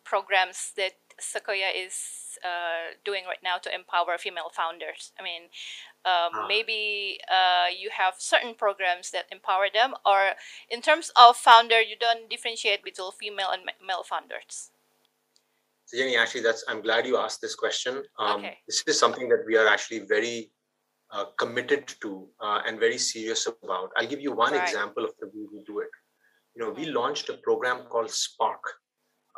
programs 0.04 0.72
that 0.76 0.92
Sequoia 1.18 1.70
is 1.74 2.38
uh, 2.44 2.94
doing 3.04 3.24
right 3.26 3.42
now 3.42 3.58
to 3.58 3.74
empower 3.74 4.18
female 4.18 4.50
founders? 4.54 5.12
I 5.18 5.22
mean, 5.22 5.42
um, 6.04 6.32
ah. 6.34 6.46
maybe 6.48 7.18
uh, 7.30 7.68
you 7.70 7.90
have 7.96 8.14
certain 8.18 8.54
programs 8.54 9.10
that 9.10 9.26
empower 9.30 9.66
them, 9.72 9.94
or 10.04 10.32
in 10.70 10.80
terms 10.80 11.10
of 11.16 11.36
founder, 11.36 11.80
you 11.80 11.96
don't 11.98 12.28
differentiate 12.28 12.84
between 12.84 13.12
female 13.20 13.50
and 13.52 13.62
male 13.86 14.02
founders. 14.02 14.70
So 15.86 15.98
Yeni, 15.98 16.16
actually, 16.16 16.40
that's 16.40 16.64
I'm 16.68 16.80
glad 16.80 17.06
you 17.06 17.18
asked 17.18 17.40
this 17.40 17.54
question. 17.54 18.02
Um, 18.18 18.40
okay. 18.40 18.58
This 18.66 18.82
is 18.86 18.98
something 18.98 19.28
that 19.28 19.44
we 19.46 19.56
are 19.56 19.68
actually 19.68 20.00
very 20.00 20.50
uh, 21.12 21.26
committed 21.38 21.86
to 22.00 22.26
uh, 22.40 22.62
and 22.66 22.80
very 22.80 22.98
serious 22.98 23.46
about. 23.46 23.90
I'll 23.96 24.06
give 24.06 24.20
you 24.20 24.32
one 24.32 24.52
right. 24.52 24.62
example 24.62 25.04
of 25.04 25.12
the 25.20 25.26
way 25.26 25.46
we 25.52 25.62
do 25.66 25.80
it. 25.80 25.90
You 26.56 26.64
know, 26.64 26.70
we 26.70 26.84
mm-hmm. 26.84 26.96
launched 26.96 27.28
a 27.28 27.34
program 27.34 27.84
called 27.90 28.10
Spark. 28.10 28.62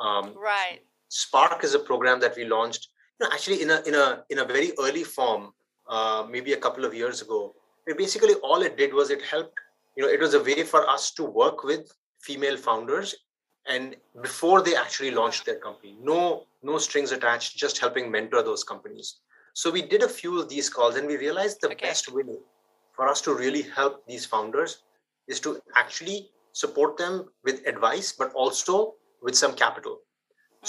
Um, 0.01 0.35
right. 0.37 0.81
Spark 1.09 1.65
is 1.65 1.75
a 1.75 1.79
program 1.79 2.21
that 2.21 2.37
we 2.37 2.45
launched. 2.45 2.89
You 3.21 3.27
know, 3.27 3.33
actually, 3.33 3.63
in 3.63 3.71
a 3.71 3.83
in 3.87 3.95
a 3.95 4.25
in 4.31 4.39
a 4.41 4.45
very 4.45 4.73
early 4.79 5.05
form, 5.05 5.53
uh, 5.89 6.27
maybe 6.29 6.53
a 6.53 6.57
couple 6.57 6.85
of 6.85 6.95
years 6.95 7.23
ago. 7.23 7.55
It 7.87 7.99
basically 7.99 8.35
all 8.43 8.63
it 8.63 8.77
did 8.77 8.95
was 8.95 9.11
it 9.11 9.23
helped. 9.23 9.59
You 9.97 10.05
know, 10.05 10.11
it 10.11 10.21
was 10.21 10.35
a 10.35 10.43
way 10.43 10.65
for 10.65 10.89
us 10.89 11.13
to 11.13 11.25
work 11.25 11.63
with 11.63 11.93
female 12.21 12.57
founders 12.57 13.15
and 13.67 13.97
before 14.23 14.63
they 14.63 14.77
actually 14.77 15.11
launched 15.11 15.47
their 15.47 15.59
company 15.59 15.97
no 16.01 16.45
no 16.63 16.79
strings 16.79 17.13
attached 17.13 17.57
just 17.57 17.79
helping 17.79 18.11
mentor 18.11 18.43
those 18.43 18.65
companies 18.65 19.21
so 19.55 19.71
we 19.71 19.83
did 19.83 20.03
a 20.03 20.09
few 20.09 20.41
of 20.41 20.49
these 20.49 20.69
calls 20.69 20.97
and 20.97 21.07
we 21.07 21.17
realized 21.17 21.61
the 21.61 21.69
okay. 21.69 21.87
best 21.87 22.13
way 22.13 22.25
for 22.93 23.09
us 23.09 23.21
to 23.21 23.35
really 23.35 23.63
help 23.63 24.07
these 24.07 24.27
founders 24.27 24.83
is 25.29 25.41
to 25.41 25.61
actually 25.77 26.31
support 26.53 26.97
them 26.97 27.27
with 27.45 27.67
advice 27.67 28.13
but 28.13 28.33
also 28.33 28.95
with 29.25 29.37
some 29.43 29.54
capital 29.64 29.99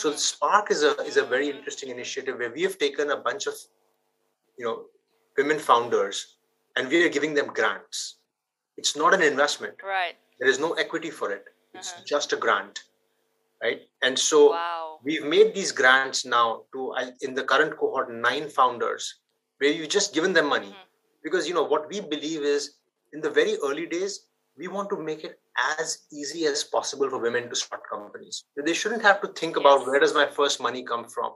so 0.02 0.12
spark 0.14 0.72
is 0.76 0.84
a 0.84 0.92
is 1.10 1.18
a 1.18 1.26
very 1.34 1.50
interesting 1.56 1.90
initiative 1.90 2.40
where 2.40 2.54
we 2.58 2.64
have 2.68 2.78
taken 2.86 3.12
a 3.12 3.20
bunch 3.28 3.48
of 3.52 3.54
you 4.60 4.66
know 4.66 4.78
women 5.38 5.60
founders 5.70 6.38
and 6.76 6.90
we 6.90 7.04
are 7.06 7.14
giving 7.18 7.34
them 7.40 7.52
grants 7.60 8.06
it's 8.78 8.96
not 9.04 9.14
an 9.18 9.22
investment 9.32 9.86
right 9.96 10.16
there 10.40 10.50
is 10.56 10.60
no 10.68 10.74
equity 10.86 11.12
for 11.20 11.32
it 11.38 11.46
it's 11.76 11.92
uh-huh. 11.94 12.04
just 12.06 12.34
a 12.34 12.38
grant, 12.38 12.80
right? 13.62 13.82
And 14.02 14.18
so 14.18 14.52
wow. 14.52 15.00
we've 15.04 15.26
made 15.26 15.54
these 15.54 15.72
grants 15.72 16.26
now 16.26 16.64
to 16.74 16.94
in 17.22 17.34
the 17.34 17.44
current 17.44 17.78
cohort 17.78 18.12
nine 18.12 18.50
founders, 18.50 19.16
where 19.60 19.72
you've 19.72 19.90
just 19.90 20.14
given 20.14 20.34
them 20.34 20.48
money, 20.48 20.68
mm-hmm. 20.68 21.24
because 21.24 21.48
you 21.48 21.54
know 21.54 21.64
what 21.64 21.90
we 21.90 22.00
believe 22.00 22.42
is 22.42 22.76
in 23.14 23.22
the 23.22 23.30
very 23.30 23.58
early 23.64 23.86
days 23.86 24.28
we 24.58 24.68
want 24.68 24.90
to 24.90 24.98
make 24.98 25.24
it 25.24 25.40
as 25.80 26.06
easy 26.12 26.46
as 26.46 26.64
possible 26.64 27.10
for 27.10 27.20
women 27.20 27.50
to 27.50 27.56
start 27.56 27.82
companies. 27.90 28.46
They 28.56 28.74
shouldn't 28.74 29.02
have 29.02 29.22
to 29.22 29.28
think 29.30 29.58
about 29.58 29.86
where 29.86 30.00
does 30.00 30.14
my 30.14 30.28
first 30.28 30.62
money 30.62 30.84
come 30.84 31.06
from. 31.06 31.34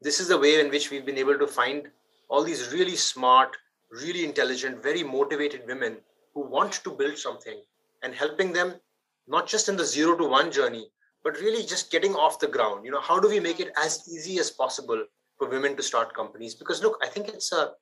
This 0.00 0.20
is 0.20 0.28
the 0.28 0.38
way 0.38 0.60
in 0.60 0.70
which 0.70 0.90
we've 0.90 1.06
been 1.06 1.18
able 1.18 1.38
to 1.38 1.46
find 1.46 1.88
all 2.28 2.42
these 2.42 2.72
really 2.72 2.96
smart, 2.96 3.56
really 3.90 4.24
intelligent, 4.24 4.82
very 4.82 5.02
motivated 5.02 5.62
women 5.66 5.98
who 6.34 6.48
want 6.48 6.72
to 6.72 6.90
build 6.90 7.18
something 7.18 7.60
and 8.02 8.14
helping 8.14 8.52
them 8.52 8.74
not 9.28 9.46
just 9.46 9.68
in 9.68 9.76
the 9.76 9.84
zero 9.84 10.16
to 10.16 10.24
one 10.24 10.50
journey, 10.50 10.88
but 11.22 11.38
really 11.38 11.64
just 11.64 11.92
getting 11.92 12.14
off 12.14 12.40
the 12.40 12.48
ground. 12.48 12.84
You 12.84 12.90
know, 12.90 13.00
how 13.00 13.20
do 13.20 13.28
we 13.28 13.38
make 13.38 13.60
it 13.60 13.70
as 13.78 14.08
easy 14.08 14.38
as 14.38 14.50
possible 14.50 15.04
for 15.38 15.48
women 15.48 15.76
to 15.76 15.82
start 15.82 16.14
companies? 16.14 16.54
Because 16.54 16.82
look, 16.82 16.98
I 17.02 17.08
think 17.08 17.28
it's 17.28 17.52
a, 17.52 17.72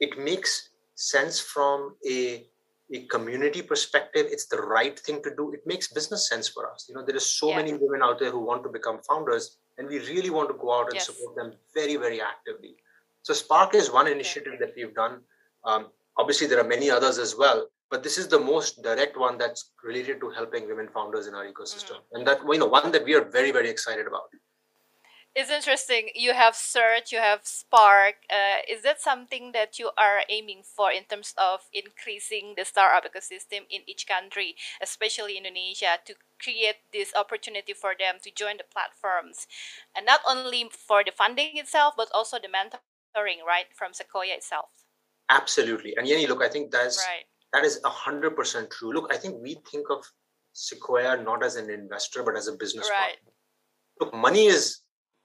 it 0.00 0.18
makes 0.18 0.68
sense 0.94 1.40
from 1.40 1.96
a 2.08 2.46
a 2.92 3.06
community 3.06 3.62
perspective 3.62 4.26
it's 4.30 4.46
the 4.46 4.60
right 4.60 4.98
thing 4.98 5.22
to 5.22 5.34
do. 5.34 5.52
It 5.52 5.66
makes 5.66 5.88
business 5.88 6.28
sense 6.28 6.48
for 6.48 6.70
us. 6.70 6.86
You 6.88 6.94
know 6.94 7.04
there 7.04 7.16
are 7.16 7.20
so 7.20 7.54
many 7.54 7.72
women 7.74 8.02
out 8.02 8.18
there 8.18 8.30
who 8.30 8.40
want 8.40 8.62
to 8.64 8.70
become 8.70 9.00
founders 9.08 9.58
and 9.78 9.88
we 9.88 9.98
really 10.00 10.30
want 10.30 10.48
to 10.50 10.54
go 10.54 10.78
out 10.78 10.86
and 10.86 10.94
yes. 10.94 11.06
support 11.06 11.36
them 11.36 11.52
very 11.74 11.96
very 11.96 12.20
actively. 12.20 12.76
So 13.22 13.34
spark 13.34 13.74
is 13.74 13.90
one 13.90 14.08
initiative 14.08 14.54
that 14.60 14.72
we've 14.76 14.94
done. 14.94 15.20
Um, 15.64 15.86
obviously 16.18 16.46
there 16.46 16.60
are 16.60 16.68
many 16.76 16.90
others 16.90 17.18
as 17.18 17.36
well 17.36 17.66
but 17.92 18.02
this 18.02 18.16
is 18.16 18.26
the 18.26 18.40
most 18.40 18.82
direct 18.82 19.18
one 19.18 19.36
that's 19.36 19.72
related 19.84 20.18
to 20.18 20.30
helping 20.30 20.66
women 20.66 20.88
founders 20.94 21.26
in 21.26 21.34
our 21.34 21.44
ecosystem. 21.44 21.98
Mm-hmm. 21.98 22.16
and 22.16 22.26
that 22.26 22.38
you 22.50 22.58
know 22.58 22.66
one 22.66 22.90
that 22.90 23.04
we 23.04 23.14
are 23.14 23.24
very 23.24 23.52
very 23.52 23.70
excited 23.70 24.06
about 24.06 24.28
it's 25.34 25.50
interesting 25.50 26.08
you 26.14 26.32
have 26.32 26.54
surge 26.54 27.10
you 27.10 27.18
have 27.18 27.40
spark 27.42 28.14
uh, 28.30 28.60
is 28.68 28.82
that 28.82 29.00
something 29.00 29.52
that 29.52 29.78
you 29.78 29.90
are 29.96 30.20
aiming 30.28 30.62
for 30.62 30.92
in 30.92 31.04
terms 31.04 31.34
of 31.38 31.60
increasing 31.72 32.54
the 32.56 32.64
startup 32.64 33.04
ecosystem 33.04 33.64
in 33.70 33.80
each 33.86 34.06
country 34.06 34.54
especially 34.82 35.36
indonesia 35.36 35.98
to 36.04 36.14
create 36.42 36.84
this 36.92 37.12
opportunity 37.16 37.72
for 37.72 37.94
them 37.98 38.16
to 38.22 38.30
join 38.34 38.56
the 38.56 38.68
platforms 38.72 39.46
and 39.96 40.04
not 40.04 40.20
only 40.28 40.68
for 40.70 41.02
the 41.04 41.12
funding 41.12 41.56
itself 41.56 41.94
but 41.96 42.08
also 42.12 42.36
the 42.36 42.48
mentoring 42.48 43.40
right 43.46 43.72
from 43.74 43.92
sequoia 43.92 44.34
itself 44.34 44.68
absolutely 45.30 45.94
and 45.96 46.06
Yeni, 46.06 46.26
look 46.26 46.42
i 46.42 46.48
think 46.48 46.70
that's 46.70 46.98
right 46.98 47.24
that 47.52 47.64
is 47.64 47.80
100% 47.84 48.70
true. 48.70 48.92
Look, 48.92 49.12
I 49.12 49.16
think 49.16 49.36
we 49.42 49.58
think 49.70 49.86
of 49.90 50.04
Sequoia 50.54 51.22
not 51.22 51.44
as 51.44 51.56
an 51.56 51.70
investor, 51.70 52.22
but 52.22 52.36
as 52.36 52.48
a 52.48 52.52
business 52.52 52.88
right. 52.90 53.16
partner. 53.16 53.32
Look, 54.00 54.14
money 54.14 54.46
is, 54.46 54.80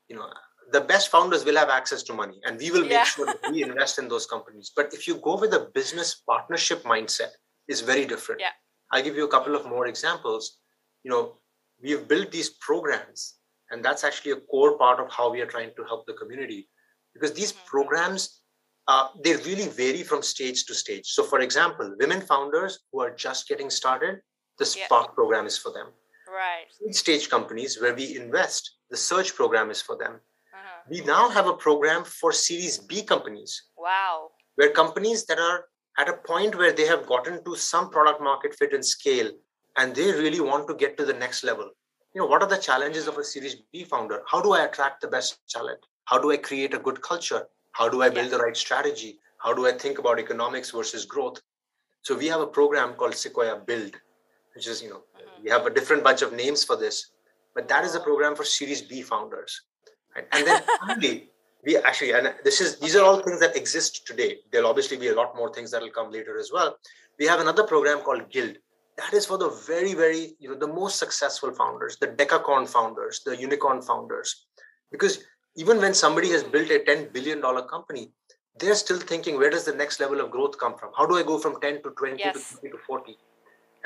you 0.09 0.15
know, 0.15 0.27
the 0.71 0.81
best 0.81 1.09
founders 1.09 1.45
will 1.45 1.55
have 1.55 1.69
access 1.69 2.03
to 2.03 2.13
money 2.13 2.39
and 2.45 2.57
we 2.57 2.71
will 2.71 2.81
make 2.81 2.91
yeah. 2.91 3.03
sure 3.03 3.25
that 3.25 3.51
we 3.51 3.63
invest 3.63 3.99
in 3.99 4.07
those 4.07 4.25
companies. 4.25 4.71
But 4.75 4.93
if 4.93 5.07
you 5.07 5.15
go 5.15 5.39
with 5.39 5.53
a 5.53 5.69
business 5.73 6.21
partnership 6.27 6.83
mindset, 6.83 7.31
is 7.67 7.81
very 7.81 8.05
different. 8.05 8.41
Yeah. 8.41 8.51
I'll 8.91 9.03
give 9.03 9.15
you 9.15 9.25
a 9.25 9.27
couple 9.27 9.55
of 9.55 9.65
more 9.65 9.87
examples. 9.87 10.59
You 11.03 11.11
know, 11.11 11.37
we've 11.81 12.07
built 12.07 12.31
these 12.31 12.51
programs, 12.61 13.35
and 13.71 13.83
that's 13.83 14.03
actually 14.03 14.31
a 14.31 14.37
core 14.37 14.77
part 14.77 14.99
of 14.99 15.11
how 15.11 15.29
we 15.29 15.41
are 15.41 15.45
trying 15.45 15.71
to 15.75 15.83
help 15.83 16.05
the 16.07 16.13
community. 16.13 16.69
Because 17.13 17.33
these 17.33 17.51
mm-hmm. 17.51 17.67
programs 17.67 18.41
uh, 18.87 19.09
they 19.21 19.35
really 19.35 19.67
vary 19.67 20.01
from 20.01 20.21
stage 20.21 20.65
to 20.65 20.73
stage. 20.73 21.05
So, 21.07 21.23
for 21.23 21.41
example, 21.41 21.93
women 21.99 22.21
founders 22.21 22.79
who 22.91 23.01
are 23.01 23.13
just 23.13 23.47
getting 23.47 23.69
started, 23.69 24.21
the 24.59 24.65
Spark 24.65 25.07
yeah. 25.09 25.13
program 25.13 25.45
is 25.45 25.57
for 25.57 25.73
them. 25.73 25.87
Right. 26.27 26.95
Stage 26.95 27.29
companies 27.29 27.81
where 27.81 27.93
we 27.93 28.15
invest, 28.15 28.76
the 28.89 28.97
Surge 28.97 29.35
program 29.35 29.69
is 29.69 29.81
for 29.81 29.97
them. 29.97 30.13
Uh-huh. 30.13 30.81
We 30.89 31.01
now 31.01 31.29
have 31.29 31.47
a 31.47 31.53
program 31.53 32.03
for 32.03 32.31
Series 32.31 32.77
B 32.77 33.03
companies. 33.03 33.63
Wow. 33.77 34.29
Where 34.55 34.71
companies 34.71 35.25
that 35.25 35.39
are 35.39 35.65
at 35.99 36.09
a 36.09 36.13
point 36.13 36.55
where 36.55 36.71
they 36.71 36.85
have 36.85 37.05
gotten 37.07 37.43
to 37.43 37.55
some 37.55 37.89
product 37.89 38.21
market 38.21 38.55
fit 38.55 38.73
and 38.73 38.85
scale, 38.85 39.31
and 39.77 39.95
they 39.95 40.11
really 40.11 40.39
want 40.39 40.67
to 40.67 40.75
get 40.75 40.97
to 40.97 41.05
the 41.05 41.13
next 41.13 41.43
level. 41.43 41.69
You 42.13 42.21
know, 42.21 42.27
what 42.27 42.41
are 42.41 42.49
the 42.49 42.57
challenges 42.57 43.07
of 43.07 43.17
a 43.17 43.23
Series 43.23 43.55
B 43.71 43.83
founder? 43.83 44.23
How 44.27 44.41
do 44.41 44.53
I 44.53 44.65
attract 44.65 45.01
the 45.01 45.07
best 45.07 45.39
talent? 45.49 45.79
How 46.05 46.17
do 46.17 46.31
I 46.31 46.37
create 46.37 46.73
a 46.73 46.79
good 46.79 47.01
culture? 47.01 47.47
How 47.73 47.89
do 47.89 48.01
I 48.01 48.09
build 48.09 48.31
the 48.31 48.39
right 48.39 48.57
strategy? 48.57 49.19
How 49.39 49.53
do 49.53 49.67
I 49.67 49.71
think 49.71 49.99
about 49.99 50.19
economics 50.19 50.71
versus 50.71 51.05
growth? 51.05 51.41
So 52.01 52.17
we 52.17 52.27
have 52.27 52.41
a 52.41 52.47
program 52.47 52.93
called 52.93 53.13
Sequoia 53.13 53.57
Build, 53.57 53.95
which 54.55 54.67
is, 54.67 54.81
you 54.81 54.89
know, 54.89 55.03
mm-hmm. 55.15 55.43
we 55.43 55.49
have 55.49 55.65
a 55.65 55.69
different 55.69 56.03
bunch 56.03 56.21
of 56.21 56.33
names 56.33 56.63
for 56.63 56.75
this, 56.75 57.11
but 57.57 57.67
that 57.67 57.83
is 57.83 57.95
a 57.95 57.99
program 57.99 58.35
for 58.35 58.43
Series 58.43 58.83
B 58.83 59.01
founders. 59.01 59.63
Right? 60.15 60.27
And 60.31 60.45
then 60.45 60.61
finally, 60.79 61.31
we 61.65 61.75
actually, 61.77 62.11
and 62.11 62.35
this 62.43 62.61
is 62.61 62.79
these 62.79 62.95
are 62.95 63.03
all 63.03 63.19
things 63.19 63.39
that 63.39 63.57
exist 63.57 64.05
today. 64.05 64.37
There'll 64.51 64.69
obviously 64.69 64.95
be 64.95 65.07
a 65.07 65.15
lot 65.15 65.35
more 65.35 65.51
things 65.51 65.71
that 65.71 65.81
will 65.81 65.89
come 65.89 66.11
later 66.11 66.37
as 66.37 66.51
well. 66.53 66.77
We 67.17 67.25
have 67.25 67.39
another 67.39 67.63
program 67.63 68.01
called 68.01 68.29
Guild. 68.29 68.57
That 68.99 69.11
is 69.13 69.25
for 69.25 69.39
the 69.39 69.49
very, 69.65 69.95
very, 69.95 70.35
you 70.39 70.49
know, 70.49 70.55
the 70.55 70.67
most 70.67 70.99
successful 70.99 71.51
founders, 71.51 71.97
the 71.97 72.09
decacorn 72.09 72.69
founders, 72.69 73.21
the 73.25 73.35
unicorn 73.35 73.81
founders, 73.81 74.45
because 74.91 75.23
even 75.55 75.79
when 75.79 75.95
somebody 75.95 76.29
has 76.29 76.43
built 76.43 76.69
a 76.69 76.79
$10 76.79 77.11
billion 77.11 77.41
company, 77.41 78.11
they're 78.59 78.75
still 78.75 78.99
thinking, 78.99 79.37
where 79.37 79.49
does 79.49 79.65
the 79.65 79.73
next 79.73 79.99
level 79.99 80.21
of 80.21 80.29
growth 80.29 80.59
come 80.59 80.77
from? 80.77 80.91
How 80.95 81.07
do 81.07 81.15
I 81.15 81.23
go 81.23 81.39
from 81.39 81.59
10 81.59 81.81
to 81.83 81.89
20 81.89 82.17
yes. 82.19 82.33
to 82.33 82.39
30 82.57 82.69
to 82.69 82.77
40? 82.85 83.17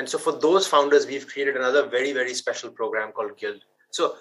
And 0.02 0.10
so 0.10 0.18
for 0.18 0.32
those 0.32 0.66
founders, 0.66 1.06
we've 1.06 1.28
created 1.28 1.56
another 1.56 1.86
very, 1.86 2.12
very 2.12 2.34
special 2.34 2.72
program 2.72 3.12
called 3.12 3.38
Guild. 3.38 3.64
So, 3.92 4.16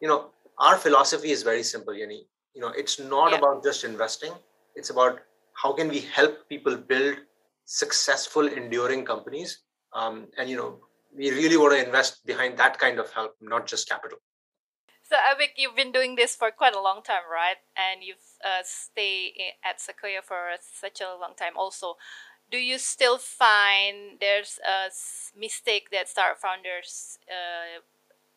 you 0.00 0.08
know, 0.08 0.30
our 0.56 0.78
philosophy 0.78 1.32
is 1.32 1.42
very 1.42 1.62
simple, 1.62 1.94
Yeni. 1.94 2.26
You 2.54 2.62
know, 2.62 2.68
it's 2.68 2.98
not 2.98 3.32
yeah. 3.32 3.36
about 3.36 3.62
just 3.62 3.84
investing. 3.84 4.32
It's 4.74 4.88
about 4.88 5.20
how 5.52 5.74
can 5.74 5.88
we 5.88 6.00
help 6.00 6.48
people 6.48 6.78
build 6.78 7.16
successful, 7.66 8.48
enduring 8.48 9.04
companies. 9.04 9.64
Um, 9.92 10.28
and, 10.38 10.48
you 10.48 10.56
know, 10.56 10.80
we 11.14 11.30
really 11.30 11.58
want 11.58 11.74
to 11.74 11.84
invest 11.84 12.24
behind 12.24 12.56
that 12.56 12.78
kind 12.78 12.98
of 12.98 13.12
help, 13.12 13.36
not 13.42 13.66
just 13.66 13.86
capital. 13.86 14.16
So 15.02 15.16
Abhik, 15.16 15.56
you've 15.56 15.76
been 15.76 15.92
doing 15.92 16.16
this 16.16 16.36
for 16.36 16.50
quite 16.50 16.74
a 16.74 16.80
long 16.80 17.02
time, 17.02 17.28
right? 17.30 17.56
And 17.76 18.02
you've 18.02 18.28
uh, 18.44 18.60
stayed 18.62 19.32
at 19.64 19.80
Sequoia 19.80 20.20
for 20.22 20.52
such 20.60 21.02
a 21.02 21.16
long 21.20 21.32
time. 21.34 21.52
Also, 21.56 21.96
do 22.50 22.58
you 22.58 22.78
still 22.78 23.18
find 23.18 24.18
there's 24.20 24.58
a 24.66 24.90
mistake 25.38 25.88
that 25.92 26.08
start 26.08 26.40
founders 26.40 27.18
uh, 27.28 27.80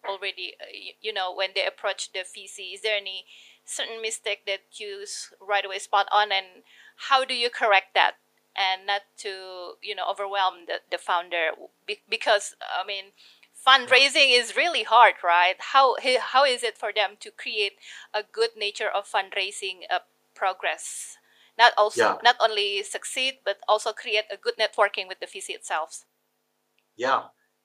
already, 0.10 0.54
uh, 0.62 0.66
you, 0.74 0.94
you 1.02 1.14
know, 1.14 1.34
when 1.34 1.50
they 1.56 1.66
approach 1.66 2.12
the 2.14 2.24
VC? 2.24 2.74
Is 2.74 2.82
there 2.82 2.98
any 2.98 3.26
certain 3.66 4.02
mistake 4.02 4.46
that 4.48 4.62
you 4.74 5.06
right 5.40 5.66
away 5.66 5.80
spot 5.80 6.08
on, 6.12 6.32
and 6.32 6.64
how 7.10 7.26
do 7.26 7.34
you 7.34 7.50
correct 7.50 7.94
that? 7.96 8.14
And 8.56 8.86
not 8.86 9.04
to 9.20 9.76
you 9.82 9.96
know 9.96 10.04
overwhelm 10.10 10.66
the, 10.68 10.82
the 10.92 10.98
founder 10.98 11.52
because 12.10 12.54
I 12.62 12.86
mean 12.86 13.06
fundraising 13.56 14.38
is 14.38 14.58
really 14.58 14.84
hard, 14.84 15.16
right? 15.24 15.56
How 15.60 15.96
how 16.20 16.44
is 16.46 16.62
it 16.64 16.78
for 16.78 16.92
them 16.94 17.12
to 17.22 17.32
create 17.32 17.74
a 18.14 18.24
good 18.24 18.52
nature 18.58 18.90
of 18.90 19.08
fundraising 19.10 19.82
uh, 19.90 20.00
progress? 20.36 21.18
Not 21.62 21.74
also 21.78 22.02
yeah. 22.02 22.16
not 22.24 22.38
only 22.42 22.82
succeed, 22.82 23.34
but 23.46 23.58
also 23.68 23.94
create 23.94 24.26
a 24.36 24.38
good 24.46 24.56
networking 24.58 25.06
with 25.08 25.20
the 25.20 25.28
VC 25.28 25.48
itself. 25.60 26.06
Yeah, 26.98 27.22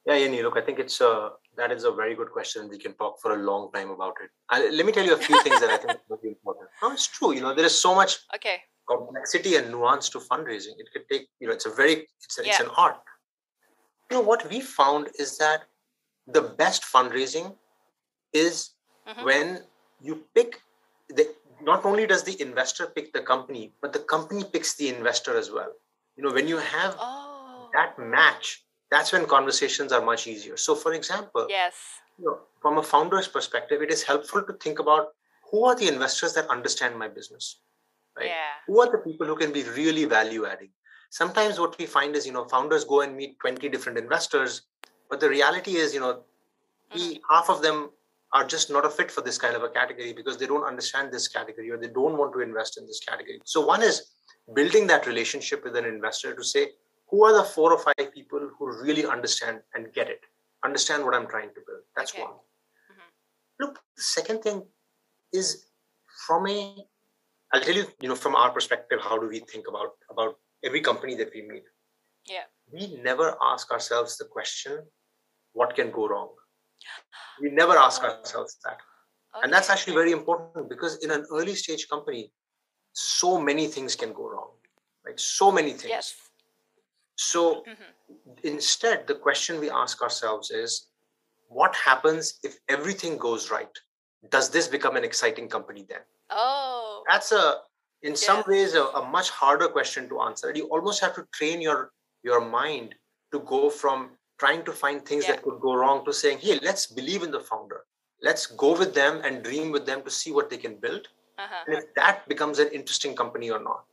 yeah, 0.06 0.16
Yeni. 0.16 0.42
Look, 0.42 0.56
I 0.56 0.60
think 0.60 0.78
it's 0.78 1.00
a 1.00 1.12
that 1.56 1.72
is 1.72 1.84
a 1.84 1.92
very 2.00 2.14
good 2.14 2.30
question. 2.30 2.68
We 2.68 2.78
can 2.78 2.92
talk 2.94 3.14
for 3.22 3.30
a 3.32 3.40
long 3.50 3.72
time 3.72 3.90
about 3.90 4.16
it. 4.22 4.30
I, 4.50 4.68
let 4.68 4.84
me 4.84 4.92
tell 4.92 5.06
you 5.08 5.14
a 5.14 5.22
few 5.28 5.42
things 5.42 5.60
that 5.60 5.70
I 5.70 5.78
think 5.78 5.92
are 5.92 6.18
very 6.20 6.32
important. 6.36 6.68
No, 6.82 6.92
it's 6.92 7.06
true. 7.06 7.32
You 7.32 7.40
know, 7.40 7.54
there 7.54 7.64
is 7.64 7.78
so 7.86 7.94
much 7.94 8.18
okay. 8.34 8.56
complexity 8.86 9.56
and 9.56 9.70
nuance 9.70 10.10
to 10.10 10.18
fundraising. 10.18 10.74
It 10.82 10.88
could 10.92 11.08
take, 11.10 11.28
you 11.40 11.46
know, 11.48 11.54
it's 11.54 11.64
a 11.64 11.74
very, 11.80 12.06
it's, 12.24 12.38
a, 12.38 12.44
Yeah. 12.44 12.50
it's 12.50 12.60
an 12.60 12.70
art. 12.76 13.00
You 14.10 14.18
know, 14.18 14.22
what 14.22 14.46
we 14.50 14.60
found 14.60 15.08
is 15.18 15.38
that 15.38 15.64
the 16.26 16.42
best 16.42 16.82
fundraising 16.94 17.56
is 18.44 18.74
Mhm. 19.08 19.24
when 19.24 19.66
you 20.00 20.14
pick 20.34 20.60
the, 21.08 21.24
not 21.60 21.84
only 21.84 22.06
does 22.06 22.22
the 22.22 22.40
investor 22.40 22.86
pick 22.86 23.12
the 23.12 23.20
company, 23.20 23.72
but 23.80 23.92
the 23.92 24.00
company 24.00 24.44
picks 24.44 24.74
the 24.74 24.88
investor 24.88 25.36
as 25.36 25.50
well. 25.50 25.72
You 26.16 26.24
know, 26.24 26.32
when 26.32 26.48
you 26.48 26.58
have 26.58 26.96
Oh. 26.98 27.70
that 27.72 27.98
match, 27.98 28.64
that's 28.90 29.12
when 29.12 29.26
conversations 29.26 29.92
are 29.92 30.00
much 30.00 30.26
easier. 30.26 30.56
So, 30.56 30.74
for 30.74 30.92
example, 30.92 31.46
Yes. 31.48 31.74
you 32.18 32.24
know, 32.26 32.40
from 32.60 32.78
a 32.78 32.82
founder's 32.82 33.28
perspective, 33.28 33.82
it 33.82 33.90
is 33.90 34.02
helpful 34.02 34.42
to 34.42 34.52
think 34.54 34.78
about 34.78 35.14
who 35.50 35.64
are 35.64 35.74
the 35.74 35.88
investors 35.88 36.34
that 36.34 36.48
understand 36.48 36.98
my 36.98 37.08
business, 37.08 37.60
right? 38.16 38.26
Yeah. 38.26 38.54
Who 38.66 38.80
are 38.80 38.90
the 38.90 38.98
people 38.98 39.26
who 39.26 39.36
can 39.36 39.52
be 39.52 39.62
really 39.64 40.04
value 40.04 40.46
adding? 40.46 40.70
Sometimes 41.10 41.60
what 41.60 41.78
we 41.78 41.86
find 41.86 42.16
is, 42.16 42.26
you 42.26 42.32
know, 42.32 42.44
founders 42.46 42.84
go 42.84 43.00
and 43.02 43.16
meet 43.16 43.38
20 43.40 43.68
different 43.68 43.98
investors, 43.98 44.62
but 45.08 45.20
the 45.20 45.28
reality 45.28 45.76
is, 45.76 45.94
you 45.94 46.00
know, 46.00 46.24
we, 46.92 47.00
mm-hmm. 47.00 47.34
half 47.34 47.48
of 47.48 47.62
them 47.62 47.90
are 48.36 48.46
just 48.46 48.70
not 48.70 48.84
a 48.84 48.90
fit 48.90 49.10
for 49.10 49.22
this 49.22 49.38
kind 49.38 49.56
of 49.56 49.62
a 49.62 49.68
category 49.70 50.12
because 50.12 50.36
they 50.36 50.46
don't 50.46 50.70
understand 50.72 51.10
this 51.10 51.26
category 51.26 51.70
or 51.70 51.78
they 51.78 51.92
don't 51.98 52.18
want 52.20 52.34
to 52.34 52.40
invest 52.40 52.76
in 52.78 52.86
this 52.86 53.00
category. 53.00 53.40
So 53.44 53.64
one 53.74 53.82
is 53.82 54.10
building 54.54 54.86
that 54.88 55.06
relationship 55.06 55.64
with 55.64 55.74
an 55.74 55.86
investor 55.86 56.34
to 56.34 56.44
say, 56.44 56.64
who 57.08 57.24
are 57.24 57.32
the 57.32 57.44
four 57.44 57.72
or 57.72 57.78
five 57.78 58.12
people 58.12 58.50
who 58.58 58.66
really 58.82 59.06
understand 59.06 59.60
and 59.74 59.92
get 59.94 60.10
it, 60.10 60.20
understand 60.64 61.04
what 61.04 61.14
I'm 61.14 61.26
trying 61.34 61.48
to 61.54 61.62
build. 61.66 61.82
That's 61.96 62.12
Okay. 62.12 62.24
one. 62.24 62.34
Mhm. 62.90 63.08
Look, 63.60 63.80
the 63.96 64.02
second 64.02 64.42
thing 64.42 64.58
is 65.32 65.66
from 66.26 66.46
a, 66.48 66.60
I'll 67.52 67.66
tell 67.68 67.78
you, 67.80 67.86
you 68.02 68.08
know, 68.10 68.20
from 68.26 68.36
our 68.36 68.50
perspective, 68.50 69.00
how 69.00 69.18
do 69.18 69.28
we 69.34 69.40
think 69.52 69.68
about 69.72 69.96
about 70.10 70.38
every 70.68 70.82
company 70.90 71.14
that 71.22 71.32
we 71.36 71.42
meet? 71.52 71.66
Yeah. 72.36 72.46
We 72.76 72.96
never 73.10 73.28
ask 73.52 73.70
ourselves 73.76 74.18
the 74.18 74.26
question, 74.36 74.82
what 75.52 75.74
can 75.78 75.90
go 76.00 76.08
wrong? 76.08 76.32
We 77.40 77.50
never 77.50 77.76
ask 77.76 78.02
Oh. 78.02 78.08
ourselves 78.08 78.56
that. 78.64 78.78
And 79.42 79.52
that's 79.52 79.68
actually 79.68 79.94
very 79.94 80.12
important 80.12 80.68
because 80.68 80.96
in 81.04 81.10
an 81.10 81.26
early 81.30 81.54
stage 81.54 81.88
company, 81.88 82.32
so 82.92 83.38
many 83.38 83.66
things 83.66 83.94
can 83.94 84.12
go 84.12 84.28
wrong. 84.30 84.52
Right? 85.04 85.20
So 85.20 85.52
many 85.52 85.70
things. 85.72 85.90
Yes. 85.90 86.14
So 87.16 87.62
Mhm. 87.64 87.94
instead, 88.42 89.06
the 89.06 89.14
question 89.14 89.60
we 89.60 89.70
ask 89.70 90.02
ourselves 90.02 90.50
is 90.50 90.88
what 91.48 91.74
happens 91.74 92.38
if 92.42 92.58
everything 92.68 93.16
goes 93.18 93.50
right? 93.50 93.78
Does 94.30 94.50
this 94.50 94.66
become 94.68 94.96
an 94.96 95.04
exciting 95.04 95.48
company 95.48 95.82
then? 95.88 96.02
Oh. 96.30 97.04
That's 97.08 97.30
a, 97.32 97.62
in 98.02 98.16
some 98.16 98.42
ways, 98.46 98.74
a, 98.74 98.84
a 99.00 99.02
much 99.04 99.30
harder 99.30 99.68
question 99.68 100.08
to 100.08 100.20
answer. 100.20 100.52
You 100.54 100.66
almost 100.68 101.00
have 101.00 101.14
to 101.14 101.26
train 101.32 101.60
your 101.60 101.92
your 102.22 102.40
mind 102.40 102.96
to 103.32 103.38
go 103.40 103.70
from 103.70 104.18
trying 104.38 104.64
to 104.64 104.72
find 104.72 105.04
things 105.04 105.24
Yeah. 105.24 105.32
that 105.32 105.42
could 105.42 105.60
go 105.60 105.74
wrong 105.74 106.04
to 106.04 106.12
saying, 106.12 106.38
hey, 106.38 106.58
let's 106.60 106.86
believe 106.86 107.22
in 107.22 107.30
the 107.30 107.40
founder. 107.40 107.84
Let's 108.22 108.46
go 108.46 108.76
with 108.78 108.94
them 108.94 109.20
and 109.24 109.42
dream 109.42 109.70
with 109.72 109.86
them 109.86 110.02
to 110.02 110.10
see 110.10 110.32
what 110.32 110.50
they 110.50 110.58
can 110.58 110.76
build 110.76 111.08
Uh-huh. 111.38 111.64
and 111.66 111.76
if 111.78 111.94
that 111.94 112.26
becomes 112.28 112.58
an 112.58 112.68
interesting 112.68 113.14
company 113.14 113.50
or 113.50 113.58
not. 113.60 113.84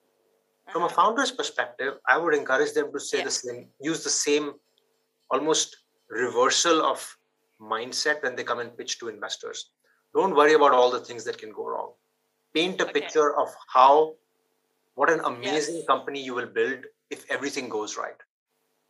From 0.71 0.83
a 0.83 0.85
Uh-huh. 0.85 0.95
founder's 0.95 1.31
perspective, 1.31 1.99
I 2.07 2.17
would 2.17 2.33
encourage 2.33 2.73
them 2.73 2.91
to 2.93 2.99
say 2.99 3.17
Yeah. 3.19 3.25
the 3.25 3.31
same, 3.31 3.73
use 3.79 4.03
the 4.03 4.09
same 4.09 4.53
almost 5.29 5.75
reversal 6.09 6.81
of 6.85 7.17
mindset 7.59 8.21
when 8.23 8.35
they 8.35 8.43
come 8.43 8.59
and 8.59 8.77
pitch 8.77 8.99
to 8.99 9.07
investors. 9.09 9.71
Don't 10.13 10.35
worry 10.35 10.53
about 10.53 10.73
all 10.73 10.91
the 10.91 10.99
things 11.01 11.23
that 11.25 11.37
can 11.37 11.51
go 11.51 11.65
wrong. 11.67 11.93
Paint 12.53 12.81
a 12.81 12.83
Okay. 12.83 12.93
picture 12.99 13.35
of 13.35 13.53
how, 13.67 14.15
what 14.95 15.09
an 15.09 15.21
amazing 15.21 15.77
Yes. 15.77 15.85
company 15.87 16.21
you 16.21 16.33
will 16.33 16.51
build 16.59 16.85
if 17.09 17.29
everything 17.29 17.67
goes 17.69 17.97
right. 17.97 18.19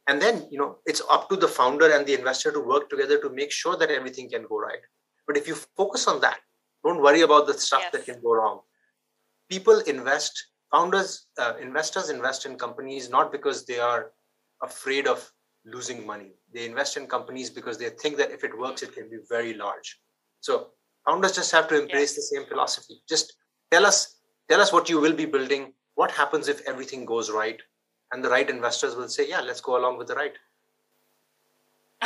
And 0.08 0.22
then, 0.22 0.48
you 0.52 0.58
know, 0.60 0.80
it's 0.86 1.02
up 1.10 1.30
to 1.30 1.36
the 1.36 1.48
founder 1.48 1.92
and 1.92 2.06
the 2.06 2.14
investor 2.14 2.52
to 2.52 2.60
work 2.60 2.90
together 2.90 3.20
to 3.22 3.30
make 3.30 3.52
sure 3.52 3.78
that 3.78 3.90
everything 3.90 4.30
can 4.30 4.46
go 4.48 4.60
right. 4.60 4.80
But 5.28 5.38
if 5.38 5.48
you 5.48 5.56
focus 5.78 6.08
on 6.08 6.20
that, 6.22 6.40
don't 6.84 7.02
worry 7.02 7.22
about 7.22 7.48
the 7.48 7.54
stuff 7.54 7.84
that 7.94 8.06
can 8.06 8.22
go 8.22 8.34
wrong. 8.34 8.60
People 9.50 9.80
invest, 9.82 10.48
founders, 10.72 11.28
uh, 11.40 11.54
investors 11.62 12.10
invest 12.10 12.46
in 12.46 12.58
companies 12.58 13.10
not 13.10 13.32
because 13.32 13.66
they 13.66 13.80
are 13.80 14.12
afraid 14.62 15.08
of 15.08 15.32
losing 15.66 16.06
money. 16.06 16.32
They 16.54 16.66
invest 16.66 16.98
in 16.98 17.08
companies 17.08 17.50
because 17.50 17.78
they 17.78 17.90
think 17.90 18.18
that 18.18 18.32
if 18.32 18.44
it 18.44 18.58
works, 18.58 18.84
it 18.84 18.94
can 18.94 19.10
be 19.10 19.20
very 19.30 19.54
large. 19.54 20.00
So 20.42 20.72
founders 21.08 21.34
just 21.34 21.52
have 21.54 21.70
to 21.70 21.82
embrace 21.82 22.12
Yes. 22.12 22.16
the 22.16 22.22
same 22.24 22.46
philosophy. 22.48 23.02
Just 23.08 23.34
tell 23.72 23.86
us, 23.86 24.20
tell 24.50 24.60
us 24.60 24.74
what 24.74 24.90
you 24.90 25.00
will 25.00 25.14
be 25.14 25.26
building. 25.26 25.74
What 25.96 26.12
happens 26.12 26.50
if 26.50 26.62
everything 26.68 27.06
goes 27.06 27.32
right? 27.32 27.62
And 28.14 28.24
the 28.24 28.30
right 28.30 28.48
investors 28.48 28.96
will 28.96 29.10
say, 29.10 29.28
yeah, 29.28 29.42
let's 29.42 29.60
go 29.60 29.76
along 29.76 29.98
with 29.98 30.08
the 30.08 30.14
ride. 30.14 30.38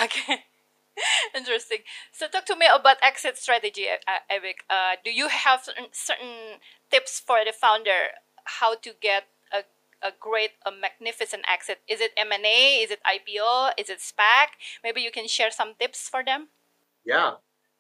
Okay. 0.02 0.46
Interesting. 1.36 1.80
So 2.14 2.28
talk 2.30 2.46
to 2.46 2.56
me 2.56 2.66
about 2.74 2.96
exit 3.04 3.38
strategy, 3.38 3.88
uh, 4.08 4.20
Eric. 4.30 4.64
Uh, 4.70 4.96
do 5.04 5.12
you 5.12 5.28
have 5.28 5.64
certain, 5.66 5.88
certain 5.92 6.64
tips 6.90 7.20
for 7.20 7.40
the 7.46 7.52
founder 7.52 8.16
how 8.46 8.76
to 8.76 8.94
get 9.02 9.26
a, 9.52 9.64
a 10.02 10.12
great, 10.18 10.52
a 10.66 10.72
magnificent 10.72 11.44
exit? 11.52 11.80
Is 11.90 12.00
it 12.00 12.12
M&A? 12.16 12.80
Is 12.82 12.90
it 12.90 13.00
IPO? 13.06 13.72
Is 13.78 13.90
it 13.90 14.00
SPAC? 14.00 14.56
Maybe 14.86 15.02
you 15.02 15.12
can 15.12 15.28
share 15.28 15.52
some 15.52 15.74
tips 15.78 16.08
for 16.08 16.24
them. 16.24 16.48
Yeah. 17.06 17.34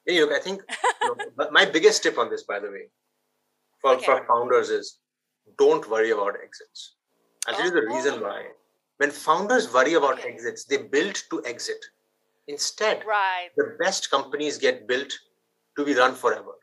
Hey, 0.05 0.19
look, 0.19 0.33
I 0.33 0.39
think 0.39 0.61
you 1.01 1.15
know, 1.37 1.47
my 1.51 1.63
biggest 1.63 2.03
tip 2.03 2.17
on 2.17 2.29
this, 2.29 2.43
by 2.43 2.59
the 2.59 2.67
way, 2.69 2.89
for, 3.81 3.93
Okay. 3.93 4.05
for 4.05 4.25
founders 4.27 4.69
is 4.69 4.99
don't 5.57 5.89
worry 5.89 6.11
about 6.11 6.35
exits. 6.43 6.96
I'll 7.47 7.55
tell 7.55 7.65
you 7.65 7.71
the 7.71 7.87
reason 7.87 8.21
why. 8.21 8.51
When 8.97 9.11
founders 9.11 9.71
worry 9.73 9.93
about 9.93 10.19
Okay. 10.19 10.29
exits, 10.33 10.65
they 10.65 10.77
build 10.77 11.15
to 11.29 11.43
exit. 11.45 11.83
Instead, 12.47 13.05
Right. 13.05 13.51
the 13.55 13.75
best 13.79 14.09
companies 14.09 14.57
get 14.57 14.87
built 14.87 15.11
to 15.77 15.85
be 15.85 15.93
run 15.93 16.15
forever. 16.15 16.53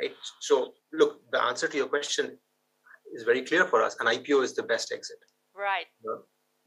Right? 0.00 0.16
So, 0.40 0.74
look, 0.92 1.30
the 1.30 1.40
answer 1.42 1.68
to 1.68 1.76
your 1.76 1.88
question 1.88 2.38
is 3.12 3.22
very 3.22 3.44
clear 3.44 3.66
for 3.66 3.82
us. 3.82 3.96
An 4.00 4.08
IPO 4.08 4.42
is 4.42 4.54
the 4.54 4.62
best 4.62 4.92
exit. 4.92 5.18
Right. 5.54 5.86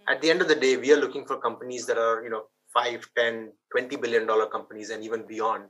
At 0.08 0.22
the 0.22 0.30
end 0.30 0.42
of 0.42 0.48
the 0.48 0.56
day, 0.56 0.78
we 0.78 0.94
are 0.94 0.98
looking 0.98 1.26
for 1.26 1.38
companies 1.42 1.86
that 1.88 1.98
are, 1.98 2.24
you 2.24 2.30
know, 2.30 2.50
5, 2.74 3.06
10, 3.16 3.52
20 3.72 3.98
billion 3.98 4.26
dollar 4.26 4.48
companies 4.48 4.90
and 4.90 5.04
even 5.04 5.28
beyond. 5.28 5.70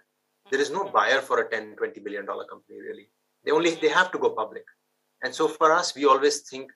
There 0.52 0.60
is 0.62 0.70
no 0.70 0.84
Mhm. 0.86 0.94
buyer 0.94 1.22
for 1.22 1.40
a 1.40 1.50
10, 1.50 1.76
20 1.76 2.00
billion 2.00 2.26
dollar 2.26 2.46
company, 2.46 2.80
really. 2.80 3.12
They 3.44 3.52
only 3.52 3.72
they 3.76 3.90
have 3.90 4.12
to 4.12 4.20
go 4.20 4.30
public. 4.30 4.66
And 5.24 5.34
so 5.34 5.48
for 5.48 5.72
us, 5.72 5.96
we 5.96 6.06
always 6.06 6.48
think 6.50 6.72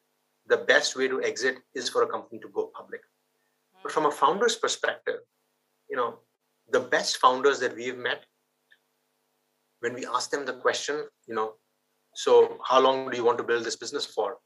the 0.48 0.58
best 0.58 0.96
way 0.96 1.08
to 1.08 1.22
exit 1.24 1.58
is 1.76 1.90
for 1.90 2.04
a 2.04 2.08
company 2.08 2.40
to 2.40 2.50
go 2.50 2.72
public. 2.76 3.02
But 3.84 3.92
from 3.92 4.06
a 4.06 4.12
founder's 4.12 4.56
perspective, 4.56 5.20
you 5.90 5.98
know, 5.98 6.20
the 6.72 6.80
best 6.80 7.18
founders 7.18 7.60
that 7.60 7.76
we've 7.76 7.98
met, 7.98 8.26
when 9.80 9.94
we 9.94 10.06
ask 10.06 10.30
them 10.30 10.46
the 10.46 10.54
question, 10.54 11.08
you 11.28 11.36
know, 11.36 11.54
so 12.14 12.60
how 12.68 12.80
long 12.80 13.10
do 13.10 13.18
you 13.18 13.24
want 13.24 13.38
to 13.40 13.44
build 13.44 13.64
this 13.64 13.76
business 13.76 14.06
for? 14.06 14.38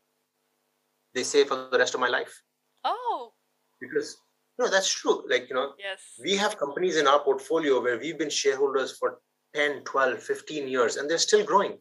They 1.14 1.24
say 1.24 1.44
for 1.44 1.68
the 1.72 1.78
rest 1.78 1.94
of 1.94 2.00
my 2.00 2.08
life. 2.08 2.42
Oh, 2.84 3.34
Because 3.80 4.18
no, 4.58 4.70
that's 4.70 4.90
true. 4.94 5.24
Like, 5.30 5.50
you 5.50 5.56
know, 5.56 5.74
yes. 5.78 6.00
we 6.22 6.36
have 6.38 6.58
companies 6.58 6.96
in 6.98 7.08
our 7.08 7.20
portfolio 7.20 7.82
where 7.82 7.98
we've 8.00 8.18
been 8.18 8.30
shareholders 8.30 8.98
for 8.98 9.20
10, 9.54 9.84
12, 9.84 10.22
15 10.24 10.68
years 10.68 10.96
and 10.96 11.10
they're 11.10 11.18
still 11.18 11.44
growing. 11.44 11.74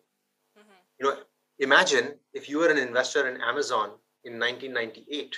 Mhm. 0.59 0.77
You 0.98 1.07
know, 1.07 1.22
imagine 1.61 2.18
if 2.33 2.48
you 2.48 2.59
were 2.59 2.68
an 2.70 2.79
investor 2.79 3.29
in 3.29 3.40
Amazon 3.40 3.92
in 4.25 4.39
1998. 4.39 5.37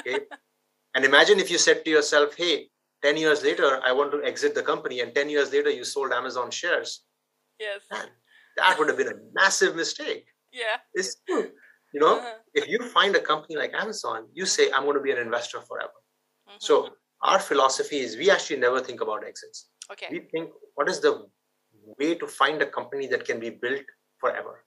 Okay. 0.00 0.18
and 0.94 1.04
imagine 1.04 1.38
if 1.40 1.50
you 1.50 1.58
said 1.58 1.84
to 1.84 1.90
yourself, 1.90 2.34
hey, 2.36 2.68
10 3.02 3.16
years 3.16 3.42
later, 3.42 3.80
I 3.84 3.92
want 3.92 4.12
to 4.12 4.22
exit 4.22 4.54
the 4.54 4.62
company, 4.62 5.00
and 5.00 5.14
10 5.14 5.28
years 5.28 5.52
later, 5.52 5.70
you 5.70 5.84
sold 5.84 6.12
Amazon 6.12 6.50
shares. 6.50 7.04
Yes. 7.58 7.80
Man, 7.90 8.06
that 8.56 8.78
would 8.78 8.88
have 8.88 8.96
been 8.96 9.08
a 9.08 9.18
massive 9.32 9.74
mistake. 9.76 10.26
Yeah. 10.52 10.76
It's 10.94 11.16
true. 11.28 11.50
You 11.92 12.00
know, 12.00 12.18
Uh-huh. 12.18 12.34
if 12.54 12.68
you 12.68 12.78
find 12.90 13.14
a 13.16 13.20
company 13.20 13.56
like 13.56 13.72
Amazon, 13.74 14.28
you 14.32 14.46
say, 14.46 14.70
I'm 14.72 14.84
going 14.84 14.96
to 14.96 15.02
be 15.02 15.10
an 15.10 15.18
investor 15.18 15.60
forever. 15.60 15.98
Mhm. 16.48 16.62
So 16.68 16.74
our 17.22 17.38
philosophy 17.38 18.00
is 18.00 18.16
we 18.16 18.30
actually 18.30 18.60
never 18.66 18.80
think 18.80 19.00
about 19.00 19.24
exits. 19.24 19.68
okay. 19.92 20.08
We 20.10 20.20
think, 20.32 20.52
what 20.76 20.88
is 20.88 21.00
the 21.00 21.12
way 21.98 22.14
to 22.14 22.26
find 22.26 22.62
a 22.62 22.66
company 22.78 23.06
that 23.08 23.24
can 23.24 23.38
be 23.40 23.50
built 23.50 23.84
forever? 24.18 24.64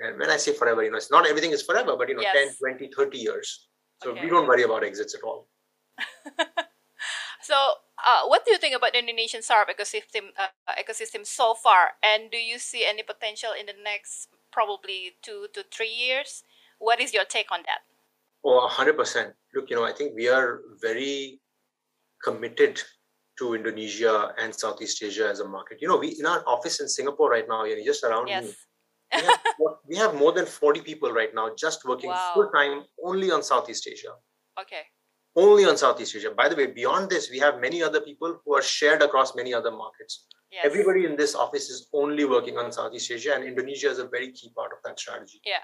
And 0.00 0.18
when 0.18 0.30
I 0.30 0.36
say 0.36 0.52
forever, 0.52 0.82
you 0.84 0.90
know, 0.90 0.96
it's 0.96 1.10
not 1.10 1.26
everything 1.26 1.50
is 1.52 1.62
forever, 1.62 1.96
but 1.96 2.08
you 2.08 2.14
know, 2.14 2.22
Yes. 2.22 2.56
10, 2.60 2.78
20, 2.78 2.90
30 2.94 3.18
years. 3.18 3.68
So 4.02 4.10
Okay. 4.12 4.22
we 4.22 4.28
don't 4.30 4.46
worry 4.46 4.62
about 4.62 4.84
exits 4.84 5.14
at 5.14 5.22
all. 5.22 5.48
So, 7.40 7.54
uh, 8.04 8.26
what 8.26 8.44
do 8.44 8.50
you 8.52 8.58
think 8.58 8.74
about 8.76 8.92
the 8.92 8.98
Indonesian 8.98 9.42
startup 9.42 9.74
ecosystem 9.74 10.30
uh, 10.36 10.48
ecosystem 10.76 11.24
so 11.24 11.54
far? 11.54 11.92
And 12.02 12.30
do 12.30 12.36
you 12.36 12.58
see 12.58 12.84
any 12.84 13.02
potential 13.02 13.50
in 13.58 13.66
the 13.66 13.74
next 13.82 14.28
probably 14.52 15.16
two 15.22 15.46
to 15.54 15.64
three 15.72 15.88
years? 15.90 16.42
What 16.78 17.00
is 17.00 17.14
your 17.14 17.24
take 17.24 17.50
on 17.50 17.62
that? 17.66 17.86
Oh, 18.44 18.68
100%. 18.68 19.32
Look, 19.54 19.70
you 19.70 19.76
know, 19.76 19.84
I 19.84 19.92
think 19.92 20.14
we 20.14 20.28
are 20.28 20.60
very 20.82 21.40
committed 22.22 22.82
to 23.38 23.54
Indonesia 23.54 24.34
and 24.38 24.54
Southeast 24.54 25.02
Asia 25.02 25.28
as 25.28 25.40
a 25.40 25.48
market. 25.48 25.78
You 25.80 25.88
know, 25.88 25.96
we 25.96 26.16
in 26.18 26.26
our 26.26 26.42
office 26.46 26.80
in 26.80 26.88
Singapore 26.88 27.30
right 27.30 27.46
now, 27.48 27.64
you 27.64 27.76
know, 27.78 27.84
just 27.84 28.04
around 28.04 28.28
Yes. 28.28 28.44
me, 28.44 28.52
we 29.14 29.22
have, 29.22 29.38
we 29.88 29.96
have 29.96 30.14
more 30.14 30.32
than 30.32 30.46
40 30.46 30.80
people 30.82 31.12
right 31.12 31.34
now 31.34 31.50
just 31.56 31.84
working 31.84 32.10
Wow. 32.10 32.30
full 32.34 32.50
time 32.50 32.84
only 33.04 33.30
on 33.30 33.42
Southeast 33.42 33.86
Asia. 33.88 34.12
Okay. 34.60 34.82
Only 35.36 35.64
on 35.66 35.76
Southeast 35.76 36.16
Asia. 36.16 36.30
By 36.30 36.48
the 36.48 36.56
way, 36.56 36.66
beyond 36.66 37.10
this, 37.10 37.30
we 37.30 37.38
have 37.38 37.60
many 37.60 37.82
other 37.82 38.00
people 38.00 38.40
who 38.44 38.54
are 38.54 38.62
shared 38.62 39.02
across 39.02 39.34
many 39.36 39.54
other 39.54 39.70
markets. 39.70 40.26
Yes. 40.50 40.64
Everybody 40.64 41.04
in 41.04 41.14
this 41.16 41.34
office 41.34 41.68
is 41.70 41.88
only 41.92 42.24
working 42.24 42.56
on 42.58 42.72
Southeast 42.72 43.10
Asia, 43.10 43.34
and 43.34 43.44
Indonesia 43.44 43.90
is 43.90 43.98
a 43.98 44.08
very 44.08 44.32
key 44.32 44.50
part 44.56 44.72
of 44.72 44.78
that 44.84 44.98
strategy. 44.98 45.40
Yeah. 45.44 45.62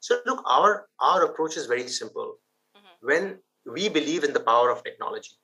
So 0.00 0.20
look, 0.26 0.42
our 0.46 0.88
our 1.00 1.24
approach 1.24 1.56
is 1.56 1.66
very 1.66 1.88
simple. 1.88 2.38
Mhm. 2.76 2.94
When 3.00 3.42
we 3.64 3.88
believe 3.88 4.24
in 4.24 4.32
the 4.32 4.40
power 4.52 4.70
of 4.70 4.84
technology, 4.84 5.34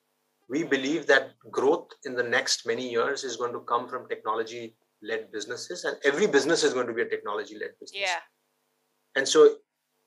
we 0.49 0.63
believe 0.63 1.07
that 1.07 1.33
growth 1.51 1.89
in 2.05 2.15
the 2.15 2.23
next 2.23 2.67
many 2.67 2.89
years 2.89 3.25
is 3.25 3.37
going 3.37 3.53
to 3.53 3.61
come 3.61 3.89
from 3.89 4.07
technology-led 5.03 5.33
businesses, 5.33 5.85
and 5.85 5.97
every 6.05 6.27
business 6.27 6.63
is 6.63 6.73
going 6.73 6.87
to 6.87 6.93
be 6.93 7.03
a 7.03 7.09
technology-led 7.09 7.71
business. 7.81 8.01
Yeah. 8.01 8.19
And 9.15 9.27
so, 9.27 9.57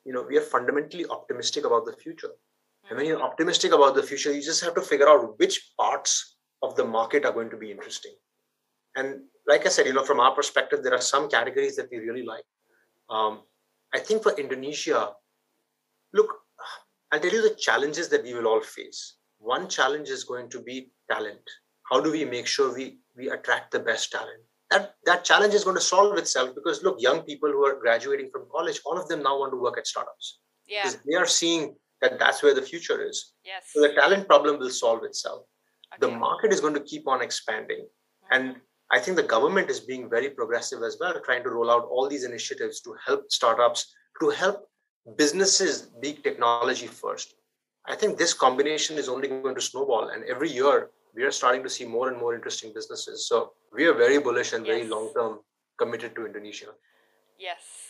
you 0.06 0.14
know, 0.14 0.26
we 0.28 0.38
are 0.38 0.42
fundamentally 0.42 1.06
optimistic 1.10 1.66
about 1.66 1.86
the 1.86 1.94
future. 1.94 2.32
And 2.90 2.98
when 2.98 3.08
you're 3.08 3.22
optimistic 3.22 3.72
about 3.72 3.96
the 3.96 4.04
future, 4.04 4.34
you 4.34 4.42
just 4.42 4.64
have 4.64 4.74
to 4.76 4.82
figure 4.82 5.08
out 5.08 5.38
which 5.40 5.74
parts 5.80 6.38
of 6.62 6.76
the 6.76 6.86
market 6.86 7.26
are 7.26 7.34
going 7.34 7.50
to 7.50 7.58
be 7.58 7.72
interesting. 7.72 8.14
And 8.96 9.22
like 9.48 9.66
I 9.66 9.70
said, 9.70 9.86
you 9.86 9.94
know, 9.94 10.04
from 10.04 10.20
our 10.20 10.34
perspective, 10.34 10.84
there 10.84 10.94
are 10.94 11.02
some 11.02 11.30
categories 11.30 11.76
that 11.76 11.90
we 11.92 12.00
really 12.00 12.24
like. 12.24 12.44
Um, 13.10 13.42
I 13.94 14.00
think 14.00 14.24
for 14.24 14.36
Indonesia, 14.38 15.14
look, 16.14 16.34
I'll 17.12 17.20
tell 17.20 17.32
you 17.32 17.42
the 17.42 17.56
challenges 17.56 18.10
that 18.10 18.24
we 18.24 18.34
will 18.34 18.48
all 18.48 18.62
face. 18.62 19.16
One 19.40 19.68
challenge 19.68 20.10
is 20.10 20.24
going 20.24 20.50
to 20.52 20.62
be 20.62 20.92
talent. 21.10 21.42
How 21.90 22.00
do 22.00 22.12
we 22.12 22.26
make 22.26 22.46
sure 22.46 22.74
we 22.74 23.00
we 23.16 23.30
attract 23.30 23.72
the 23.72 23.80
best 23.80 24.12
talent? 24.12 24.44
That 24.72 24.94
that 25.06 25.24
challenge 25.24 25.54
is 25.54 25.64
going 25.64 25.76
to 25.76 25.82
solve 25.82 26.18
itself 26.18 26.54
because 26.54 26.84
look, 26.84 27.02
young 27.02 27.22
people 27.24 27.50
who 27.50 27.66
are 27.66 27.80
graduating 27.80 28.30
from 28.32 28.48
college, 28.52 28.80
all 28.86 28.98
of 29.00 29.08
them 29.08 29.24
now 29.24 29.40
want 29.40 29.52
to 29.52 29.58
work 29.58 29.78
at 29.78 29.88
startups 29.88 30.40
Yeah. 30.68 30.84
because 30.84 31.00
they 31.08 31.16
are 31.16 31.26
seeing 31.26 31.76
that 32.02 32.20
that's 32.20 32.44
where 32.44 32.54
the 32.54 32.62
future 32.62 33.02
is. 33.04 33.34
Yes. 33.44 33.66
So 33.74 33.82
the 33.82 33.94
talent 33.94 34.28
problem 34.28 34.60
will 34.60 34.70
solve 34.70 35.04
itself. 35.04 35.46
The 36.00 36.12
market 36.12 36.54
is 36.54 36.62
going 36.62 36.76
to 36.76 36.82
keep 36.82 37.08
on 37.08 37.22
expanding. 37.22 37.88
Hmm. 38.30 38.36
And 38.36 38.56
I 38.92 39.00
think 39.00 39.18
the 39.18 39.24
government 39.24 39.70
is 39.70 39.80
being 39.80 40.10
very 40.10 40.30
progressive 40.30 40.82
as 40.84 40.98
well, 41.00 41.20
trying 41.24 41.44
to 41.44 41.50
roll 41.50 41.70
out 41.70 41.88
all 41.92 42.08
these 42.08 42.24
initiatives 42.24 42.82
to 42.82 42.96
help 43.06 43.32
startups, 43.32 43.94
to 44.22 44.30
help 44.30 44.68
businesses 45.18 45.90
be 46.02 46.14
technology 46.14 46.88
first. 46.88 47.36
I 47.88 47.96
think 47.96 48.18
this 48.18 48.34
combination 48.34 48.98
is 48.98 49.10
only 49.10 49.28
going 49.28 49.56
to 49.56 49.62
snowball. 49.62 50.10
And 50.10 50.24
every 50.26 50.50
year, 50.50 50.90
we 51.16 51.24
are 51.24 51.32
starting 51.32 51.64
to 51.64 51.70
see 51.70 51.86
more 51.86 52.10
and 52.10 52.18
more 52.18 52.36
interesting 52.36 52.72
businesses. 52.74 53.28
So 53.28 53.54
we 53.74 53.86
are 53.86 53.94
very 53.94 54.20
bullish 54.20 54.54
and 54.54 54.66
very 54.66 54.88
long 54.88 55.14
term 55.14 55.40
committed 55.78 56.16
to 56.16 56.26
Indonesia. 56.26 56.72
Yes. 57.38 57.90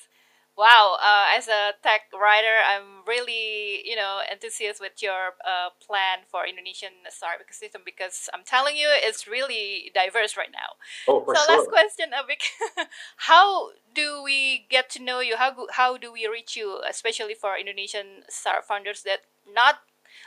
Wow. 0.60 0.98
Uh, 1.00 1.38
as 1.38 1.48
a 1.48 1.72
tech 1.82 2.12
writer, 2.12 2.60
I'm 2.68 3.08
really, 3.08 3.80
you 3.88 3.96
know, 3.96 4.20
enthusiastic 4.30 4.82
with 4.82 5.02
your 5.02 5.40
uh, 5.48 5.70
plan 5.80 6.28
for 6.28 6.46
Indonesian 6.46 6.92
startup 7.08 7.48
ecosystem 7.48 7.86
because 7.86 8.30
I'm 8.34 8.44
telling 8.44 8.76
you, 8.76 8.90
it's 8.92 9.26
really 9.26 9.90
diverse 9.96 10.36
right 10.36 10.52
now. 10.52 10.76
Oh, 11.08 11.24
for 11.24 11.34
so 11.34 11.42
sure. 11.48 11.56
last 11.56 11.70
question, 11.70 12.12
Abhik, 12.12 12.44
how 13.32 13.70
do 13.96 14.22
we 14.22 14.66
get 14.70 14.90
to 14.92 15.02
know 15.02 15.22
you? 15.22 15.38
How 15.38 15.56
how 15.72 15.96
do 15.96 16.12
we 16.12 16.28
reach 16.28 16.58
you, 16.58 16.82
especially 16.84 17.36
for 17.36 17.56
Indonesian 17.58 18.28
startup 18.28 18.66
founders 18.66 19.04
that 19.04 19.32
not 19.48 19.80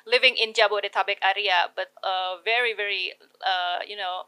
living 0.07 0.37
in 0.37 0.53
Jabodetabek 0.53 1.19
area, 1.23 1.69
but 1.77 1.89
uh, 2.03 2.37
very 2.45 2.75
very 2.75 3.13
uh, 3.45 3.81
you 3.87 3.97
know 3.97 4.27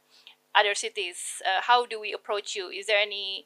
other 0.54 0.74
cities? 0.74 1.42
Uh, 1.44 1.60
how 1.62 1.86
do 1.86 2.00
we 2.00 2.12
approach 2.12 2.54
you? 2.56 2.68
Is 2.68 2.86
there 2.86 2.98
any 3.00 3.44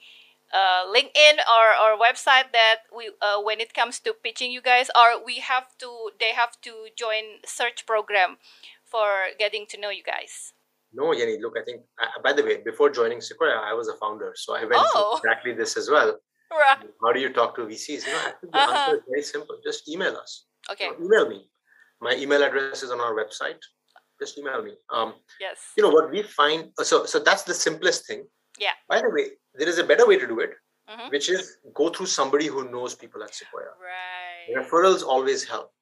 uh, 0.53 0.85
LinkedIn 0.87 1.37
or, 1.49 1.67
or 1.77 1.99
website 1.99 2.53
that 2.53 2.85
we 2.95 3.11
uh, 3.23 3.41
when 3.41 3.61
it 3.61 3.73
comes 3.75 3.99
to 4.01 4.13
pitching 4.13 4.51
you 4.53 4.61
guys, 4.63 4.91
or 4.97 5.25
we 5.25 5.39
have 5.41 5.67
to 5.79 6.11
they 6.21 6.33
have 6.35 6.61
to 6.63 6.89
join 6.97 7.41
Surge 7.47 7.85
program 7.87 8.37
for 8.85 9.29
getting 9.39 9.67
to 9.71 9.81
know 9.81 9.91
you 9.91 10.03
guys? 10.03 10.53
No, 10.93 11.13
Yeni, 11.13 11.37
look, 11.43 11.53
I 11.61 11.65
think, 11.65 11.83
uh, 12.01 12.07
by 12.25 12.33
the 12.33 12.43
way, 12.43 12.63
before 12.65 12.89
joining 12.89 13.21
Sequoia, 13.21 13.61
I 13.61 13.75
was 13.75 13.89
a 13.89 13.97
founder. 14.01 14.33
So 14.37 14.57
I 14.57 14.65
went 14.65 14.81
Oh. 14.81 15.19
through 15.21 15.31
exactly 15.31 15.53
this 15.53 15.77
as 15.77 15.91
well. 15.91 16.17
Right. 16.51 16.79
How 17.05 17.13
do 17.13 17.21
you 17.21 17.29
talk 17.31 17.55
to 17.57 17.63
VCs? 17.67 18.07
You 18.07 18.13
know, 18.13 18.19
I 18.21 18.33
think 18.41 18.53
the 18.55 18.59
Uh-huh. 18.59 18.73
answer 18.73 18.97
is 18.97 19.03
very 19.07 19.23
simple. 19.23 19.59
Just 19.63 19.87
email 19.87 20.17
us. 20.17 20.47
Okay. 20.73 20.87
You 20.87 20.93
know, 20.93 21.05
email 21.05 21.29
me. 21.29 21.51
My 22.01 22.15
email 22.15 22.43
address 22.43 22.83
is 22.83 22.91
on 22.91 23.01
our 23.01 23.15
website. 23.15 23.59
Just 24.21 24.39
email 24.39 24.63
me. 24.63 24.75
Um, 24.91 25.15
Yes. 25.41 25.59
you 25.77 25.83
know 25.83 25.91
what 25.91 26.11
we 26.11 26.23
find. 26.23 26.73
uh, 26.79 26.85
So, 26.85 27.05
so 27.07 27.19
that's 27.19 27.43
the 27.45 27.55
simplest 27.55 28.07
thing. 28.07 28.29
Yeah. 28.59 28.73
By 28.89 29.01
the 29.01 29.11
way, 29.11 29.33
there 29.55 29.69
is 29.69 29.79
a 29.79 29.85
better 29.85 30.07
way 30.07 30.19
to 30.19 30.27
do 30.27 30.41
it, 30.41 30.53
Mhm. 30.89 31.11
which 31.11 31.29
is 31.29 31.59
go 31.75 31.89
through 31.91 32.07
somebody 32.07 32.47
who 32.47 32.69
knows 32.71 32.95
people 32.95 33.23
at 33.23 33.35
Sequoia. 33.35 33.73
Right. 33.81 34.55
Referrals 34.57 35.05
always 35.05 35.45
help. 35.45 35.73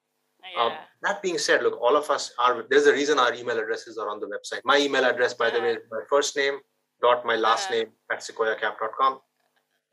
Um, 0.56 0.72
Yeah. 0.72 0.84
that 1.02 1.22
being 1.22 1.38
said, 1.38 1.62
look, 1.62 1.76
all 1.80 1.96
of 1.96 2.10
us 2.10 2.32
are. 2.38 2.62
There's 2.70 2.86
a 2.86 2.92
reason 2.92 3.18
our 3.18 3.32
email 3.34 3.58
addresses 3.58 3.98
are 3.98 4.08
on 4.08 4.20
the 4.20 4.28
website. 4.28 4.60
My 4.64 4.76
email 4.78 5.04
address, 5.04 5.34
by 5.34 5.50
the 5.50 5.60
way, 5.60 5.74
is 5.76 5.82
my 5.90 6.02
first 6.08 6.36
name 6.36 6.60
dot 7.02 7.24
my 7.26 7.36
last 7.36 7.64
Uh-huh. 7.66 7.74
name 7.74 7.92
at 8.12 8.20
sequoiacap.com. 8.20 9.20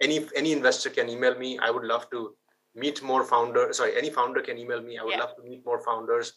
Any 0.02 0.18
any 0.36 0.52
investor 0.52 0.90
can 0.90 1.10
email 1.10 1.36
me. 1.36 1.58
I 1.60 1.70
would 1.72 1.84
love 1.84 2.10
to 2.12 2.38
meet 2.76 3.02
more 3.04 3.24
founders. 3.24 3.78
Sorry, 3.78 3.96
any 3.98 4.10
founder 4.10 4.42
can 4.42 4.58
email 4.58 4.82
me. 4.82 4.98
I 4.98 5.04
would 5.04 5.12
Yeah. 5.14 5.20
love 5.26 5.36
to 5.38 5.44
meet 5.44 5.66
more 5.66 5.80
founders. 5.84 6.34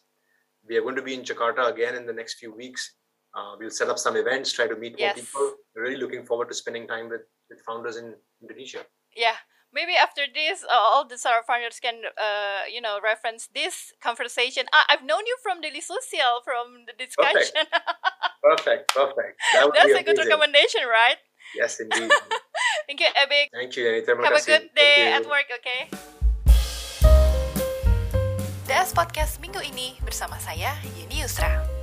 We 0.69 0.77
are 0.77 0.83
going 0.83 0.97
to 0.97 1.03
be 1.03 1.15
in 1.15 1.23
Jakarta 1.23 1.69
again 1.73 1.95
in 1.95 2.07
the 2.07 2.13
next 2.13 2.35
few 2.39 2.53
weeks. 2.53 2.95
Uh, 3.35 3.55
we'll 3.59 3.71
set 3.71 3.89
up 3.89 3.99
some 3.99 4.17
events, 4.17 4.53
try 4.53 4.67
to 4.67 4.77
meet 4.77 4.93
more 4.99 5.09
Yes. 5.09 5.21
people. 5.21 5.55
Really 5.75 5.97
looking 5.97 6.25
forward 6.27 6.49
to 6.49 6.55
spending 6.55 6.87
time 6.89 7.09
with, 7.09 7.23
with 7.51 7.61
founders 7.67 7.97
in 7.97 8.15
Indonesia. 8.43 8.85
yeah. 9.15 9.37
Maybe 9.73 9.95
after 9.95 10.23
this, 10.33 10.65
uh, 10.65 10.69
all 10.73 11.05
the 11.07 11.19
startup 11.19 11.45
founders 11.45 11.81
can, 11.81 12.01
uh, 12.17 12.63
you 12.71 12.81
know, 12.81 12.99
reference 13.03 13.49
this 13.53 13.93
conversation. 14.01 14.65
I- 14.73 14.87
I've 14.89 15.03
known 15.05 15.27
you 15.27 15.37
from 15.43 15.61
Daily 15.61 15.83
Social, 15.83 16.41
from 16.45 16.87
the 16.87 16.95
discussion. 16.97 17.67
Perfect, 18.43 18.95
perfect. 18.95 19.37
That 19.53 19.67
would 19.67 19.75
That's 19.75 19.93
a 19.93 20.03
good 20.03 20.17
recommendation, 20.17 20.83
right? 20.87 21.19
Yes, 21.55 21.81
indeed. 21.81 22.09
Thank 22.87 23.01
you, 23.01 23.11
Abhik. 23.21 23.49
Thank 23.53 23.77
you. 23.77 23.85
Terima 24.07 24.25
Have 24.25 24.41
a 24.41 24.47
good 24.47 24.71
day 24.75 25.13
at 25.13 25.27
work, 25.27 25.51
okay? 25.59 25.91
DS 28.77 28.93
Podcast 28.93 29.41
minggu 29.41 29.57
ini 29.65 29.97
bersama 30.05 30.37
saya, 30.37 30.77
Yeni 31.01 31.25
Yusra. 31.25 31.76